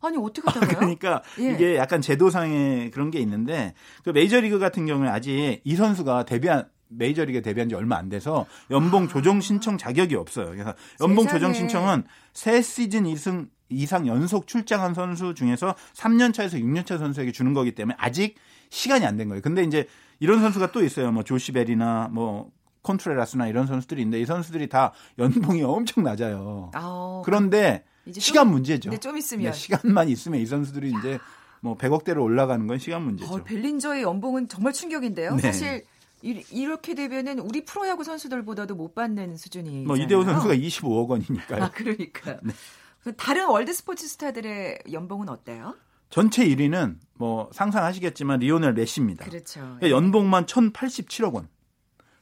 아니 0.00 0.16
어떻게 0.16 0.50
달아요? 0.50 0.76
그러니까 0.78 1.22
예. 1.40 1.52
이게 1.52 1.76
약간 1.76 2.00
제도상의 2.00 2.90
그런 2.90 3.10
게 3.10 3.18
있는데 3.20 3.74
그 4.04 4.10
메이저리그 4.10 4.58
같은 4.58 4.86
경우는 4.86 5.10
아직 5.10 5.60
이 5.64 5.76
선수가 5.76 6.24
데뷔한 6.24 6.68
메이저리그 6.88 7.42
데뷔한 7.42 7.68
지 7.68 7.74
얼마 7.74 7.96
안 7.96 8.08
돼서 8.08 8.46
연봉 8.70 9.08
조정 9.08 9.40
신청 9.40 9.76
자격이 9.76 10.14
없어요. 10.14 10.50
그래서 10.50 10.74
연봉 11.00 11.24
아. 11.24 11.28
세상에. 11.28 11.38
조정 11.40 11.52
신청은 11.54 12.04
세 12.32 12.62
시즌 12.62 13.06
이승 13.06 13.48
이상 13.70 14.06
연속 14.06 14.46
출장한 14.46 14.94
선수 14.94 15.34
중에서 15.34 15.74
3년 15.94 16.32
차에서 16.32 16.56
6년 16.56 16.86
차 16.86 16.96
선수에게 16.96 17.32
주는 17.32 17.52
거기 17.52 17.72
때문에 17.74 17.94
아직 17.98 18.36
시간이 18.70 19.04
안 19.04 19.18
된 19.18 19.28
거예요. 19.28 19.42
근데 19.42 19.62
이제 19.62 19.86
이런 20.20 20.40
선수가 20.40 20.72
또 20.72 20.82
있어요. 20.82 21.12
뭐 21.12 21.22
조시벨이나 21.22 22.08
뭐 22.10 22.50
콘트레라스나 22.82 23.46
이런 23.48 23.66
선수들이 23.66 24.00
있는데 24.02 24.20
이 24.20 24.24
선수들이 24.24 24.68
다 24.70 24.92
연봉이 25.18 25.62
엄청 25.62 26.04
낮아요. 26.04 26.70
아, 26.74 27.20
그런데 27.26 27.84
시간 28.14 28.44
좀- 28.44 28.52
문제죠. 28.52 28.90
근데 28.90 29.00
좀 29.00 29.16
있으면. 29.16 29.52
네, 29.52 29.52
시간만 29.58 30.08
있으면 30.08 30.40
이 30.40 30.46
선수들이 30.46 30.92
이제 30.98 31.18
뭐 31.60 31.76
100억대로 31.76 32.22
올라가는 32.22 32.66
건 32.66 32.78
시간 32.78 33.02
문제죠. 33.02 33.32
어, 33.32 33.42
벨린저의 33.44 34.02
연봉은 34.02 34.48
정말 34.48 34.72
충격인데요. 34.72 35.34
네. 35.36 35.42
사실 35.42 35.84
이, 36.22 36.42
이렇게 36.50 36.94
되면은 36.94 37.38
우리 37.40 37.64
프로야구 37.64 38.04
선수들보다도 38.04 38.74
못 38.74 38.94
받는 38.94 39.36
수준이. 39.36 39.84
뭐 39.84 39.96
이대호 39.96 40.24
선수가 40.24 40.54
25억 40.54 41.08
원이니까요. 41.08 41.62
아 41.64 41.70
그러니까. 41.70 42.38
네. 42.42 42.52
그 43.04 43.14
다른 43.16 43.46
월드 43.48 43.72
스포츠 43.72 44.06
스타들의 44.08 44.80
연봉은 44.92 45.28
어때요? 45.28 45.74
전체 46.10 46.46
1위는 46.48 46.96
뭐 47.14 47.48
상상하시겠지만 47.52 48.40
리오넬 48.40 48.72
메시입니다. 48.74 49.24
그렇죠. 49.26 49.60
그러니까 49.60 49.90
연봉만 49.90 50.46
1,087억 50.46 51.34
원. 51.34 51.48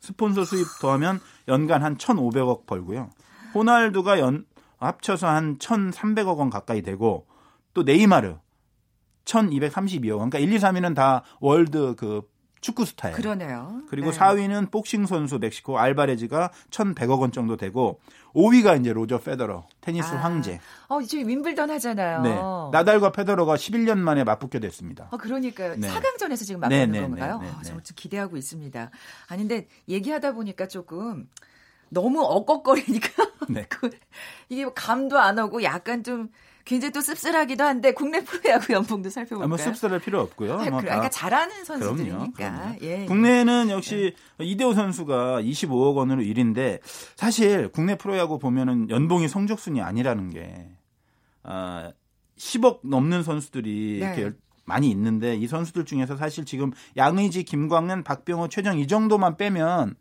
스폰서 0.01 0.45
수입 0.45 0.67
더하면 0.81 1.21
연간 1.49 1.83
한 1.83 1.97
1,500억 1.97 2.67
벌고요. 2.67 3.11
호날두가 3.55 4.19
연 4.21 4.45
합쳐서 4.79 5.27
한 5.27 5.59
1,300억 5.59 6.39
원 6.39 6.51
가까이 6.51 6.83
되고 6.83 7.27
또 7.75 7.83
네이마르 7.83 8.37
1,232억 9.25 10.19
원. 10.19 10.31
그러니까 10.31 10.39
1, 10.39 10.53
2, 10.53 10.59
3위는 10.59 10.95
다 10.95 11.23
월드 11.41 11.95
그 11.97 12.23
축구 12.61 12.85
스타예요. 12.85 13.17
그러네요. 13.17 13.83
그리고 13.89 14.11
네. 14.11 14.19
4위는 14.19 14.71
복싱 14.71 15.07
선수 15.07 15.39
멕시코 15.39 15.79
알바레즈가 15.79 16.51
1,100억 16.71 17.21
원 17.21 17.31
정도 17.31 17.57
되고 17.57 18.01
5위가 18.35 18.81
이제 18.81 18.93
로저 18.93 19.19
페더러 19.19 19.67
테니스 19.81 20.15
아. 20.15 20.17
황제. 20.17 20.59
어, 20.89 21.01
이제 21.01 21.19
윈블던 21.19 21.71
하잖아요. 21.71 22.23
네. 22.23 22.35
나달과 22.73 23.13
페더러가 23.13 23.55
11년 23.55 23.99
만에 23.99 24.25
맞붙게 24.25 24.59
됐습니다. 24.59 25.09
어, 25.11 25.17
그러니까요. 25.17 25.77
네. 25.77 25.89
4강전에서 25.89 26.45
지금 26.45 26.61
네, 26.63 26.87
맞붙는 26.87 26.93
네, 26.93 27.01
건가요? 27.03 27.39
네, 27.39 27.47
네, 27.47 27.53
아, 27.53 27.63
저 27.63 27.75
네. 27.75 27.83
좀 27.83 27.95
기대하고 27.95 28.37
있습니다. 28.37 28.91
아니, 29.29 29.43
근데 29.43 29.69
얘기하다 29.89 30.33
보니까 30.33 30.67
조금 30.67 31.29
너무 31.89 32.21
억걱거리니까 32.23 33.09
네. 33.49 33.65
그 33.69 33.91
이게 34.49 34.65
뭐 34.65 34.73
감도 34.75 35.19
안 35.19 35.39
오고 35.39 35.63
약간 35.63 36.03
좀 36.03 36.29
굉장히 36.65 36.91
또 36.93 37.01
씁쓸하기도 37.01 37.63
한데 37.63 37.93
국내 37.93 38.25
프로야구 38.25 38.73
연봉도 38.73 39.09
살펴볼까요? 39.09 39.45
아, 39.45 39.49
뭐 39.49 39.57
씁쓸할 39.57 40.01
필요 40.01 40.21
없고요. 40.21 40.55
아, 40.55 40.57
뭐다 40.65 40.79
그러니까 40.81 41.09
잘하는 41.11 41.63
그럼요. 41.63 41.65
선수들이니까. 41.87 42.33
그럼요. 42.33 42.77
예. 42.83 43.05
국내는 43.07 43.71
역시 43.71 44.17
이대호 44.41 44.75
선수가 44.75 45.43
25억 45.43 45.95
원으로 45.95 46.23
1위인데 46.23 46.81
사실 47.15 47.69
국내 47.69 47.97
프로야구 47.97 48.41
보면은 48.41 48.91
연봉이 48.91 49.29
성적순이 49.29 49.81
아니라는 49.81 50.31
게 50.31 50.69
아, 51.45 51.93
10억 52.37 52.81
넘는 52.83 53.23
선수들이 53.23 53.99
네. 54.01 54.07
이렇게 54.07 54.23
열- 54.23 54.37
많이 54.65 54.91
있는데 54.91 55.37
이 55.37 55.47
선수들 55.47 55.85
중에서 55.85 56.17
사실 56.17 56.45
지금 56.45 56.73
양의지, 56.97 57.45
김광현, 57.45 58.03
박병호, 58.03 58.49
최정 58.49 58.81
이 58.81 58.89
정도만 58.89 59.37
빼면 59.37 59.95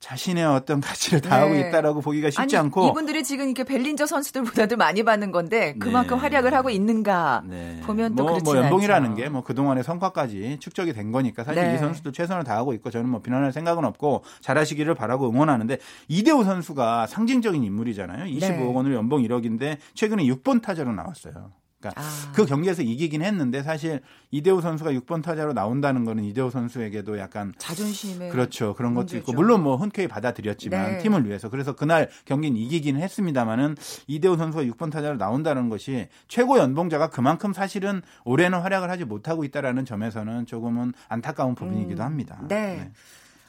자신의 0.00 0.44
어떤 0.46 0.80
가치를 0.80 1.20
다하고 1.20 1.52
네. 1.52 1.68
있다라고 1.68 2.00
보기가 2.00 2.30
쉽지 2.30 2.56
아니, 2.56 2.64
않고 2.66 2.88
이분들이 2.88 3.22
지금 3.22 3.44
이렇게 3.44 3.64
벨린저 3.64 4.06
선수들보다도 4.06 4.76
많이 4.76 5.02
받는 5.02 5.30
건데 5.30 5.74
그만큼 5.78 6.16
네. 6.16 6.22
활약을 6.22 6.54
하고 6.54 6.70
있는가 6.70 7.42
네. 7.46 7.80
보면 7.84 8.14
또 8.16 8.22
뭐, 8.24 8.32
그렇지 8.32 8.44
뭐 8.44 8.56
연봉이라는. 8.56 9.14
게 9.14 9.28
뭐 9.30 9.44
그동안의 9.44 9.84
성과까지 9.84 10.56
축적이 10.60 10.92
된 10.94 11.12
거니까 11.12 11.44
사실 11.44 11.62
네. 11.62 11.74
이 11.74 11.78
선수도 11.78 12.10
최선을 12.12 12.42
다하고 12.44 12.72
있고 12.74 12.90
저는 12.90 13.08
뭐 13.10 13.20
비난할 13.20 13.52
생각은 13.52 13.84
없고 13.84 14.24
잘하시기를 14.40 14.94
바라고 14.94 15.28
응원하는데 15.28 15.76
이대호 16.08 16.42
선수가 16.44 17.06
상징적인 17.06 17.62
인물이잖아요. 17.62 18.24
25억 18.24 18.40
네. 18.56 18.72
원으로 18.74 18.94
연봉 18.94 19.22
1억인데 19.22 19.76
최근에 19.94 20.24
6번 20.24 20.62
타자로 20.62 20.92
나왔어요. 20.92 21.52
그러니까 21.80 22.00
아. 22.00 22.32
그 22.34 22.44
경기에서 22.44 22.82
이기긴 22.82 23.22
했는데 23.22 23.62
사실 23.62 24.00
이대호 24.30 24.60
선수가 24.60 24.92
6번 24.92 25.22
타자로 25.22 25.54
나온다는 25.54 26.04
거는 26.04 26.24
이대호 26.24 26.50
선수에게도 26.50 27.18
약간 27.18 27.54
자존심에 27.58 28.28
그렇죠. 28.28 28.74
그런 28.74 28.94
것도 28.94 29.16
있고 29.16 29.32
문제죠. 29.32 29.36
물론 29.36 29.62
뭐 29.62 29.76
흔쾌히 29.76 30.06
받아들였지만 30.06 30.92
네. 30.92 30.98
팀을 30.98 31.26
위해서 31.26 31.48
그래서 31.48 31.74
그날 31.74 32.10
경기는 32.26 32.56
이기긴 32.56 32.96
했습니다만은 32.96 33.76
이대호 34.06 34.36
선수가 34.36 34.64
6번 34.64 34.92
타자로 34.92 35.16
나온다는 35.16 35.70
것이 35.70 36.08
최고 36.28 36.58
연봉자가 36.58 37.08
그만큼 37.08 37.52
사실은 37.52 38.02
올해는 38.24 38.60
활약을 38.60 38.90
하지 38.90 39.04
못하고 39.04 39.44
있다라는 39.44 39.86
점에서는 39.86 40.46
조금은 40.46 40.92
안타까운 41.08 41.54
부분이기도 41.54 42.02
합니다. 42.02 42.38
네. 42.46 42.90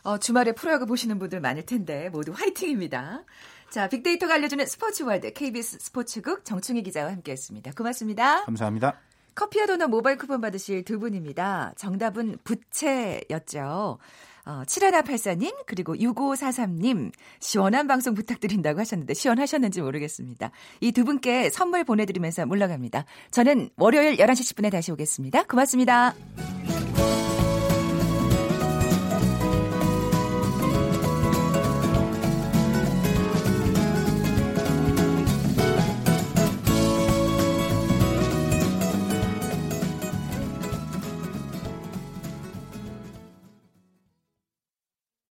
어, 0.04 0.18
주말에 0.18 0.54
프로야구 0.54 0.86
보시는 0.88 1.20
분들 1.20 1.42
많을 1.42 1.66
텐데 1.66 2.10
모두 2.10 2.32
화이팅입니다. 2.32 3.24
자, 3.72 3.88
빅데이터가 3.88 4.34
알려주는 4.34 4.66
스포츠 4.66 5.04
월드 5.04 5.32
KBS 5.32 5.80
스포츠국 5.80 6.44
정충희 6.44 6.84
기자와 6.84 7.10
함께했습니다. 7.14 7.72
고맙습니다. 7.72 8.44
감사합니다. 8.44 9.00
커피와 9.34 9.66
도넛 9.66 9.90
모바일 9.90 10.18
쿠폰 10.18 10.42
받으실 10.42 10.84
두 10.84 11.00
분입니다. 11.00 11.72
정답은 11.78 12.38
부채였죠. 12.44 13.98
어, 14.44 14.64
7184님, 14.66 15.56
그리고 15.68 15.96
6543님, 15.96 17.14
시원한 17.40 17.88
방송 17.88 18.14
부탁드린다고 18.14 18.78
하셨는데, 18.82 19.14
시원하셨는지 19.14 19.82
모르겠습니다. 19.82 20.52
이 20.82 20.92
두 20.92 21.06
분께 21.06 21.50
선물 21.50 21.86
보내드리면서 21.86 22.46
물러갑니다. 22.48 23.06
저는 23.30 23.70
월요일 23.78 24.18
11시 24.18 24.54
10분에 24.54 24.70
다시 24.70 24.92
오겠습니다. 24.92 25.44
고맙습니다. 25.44 26.14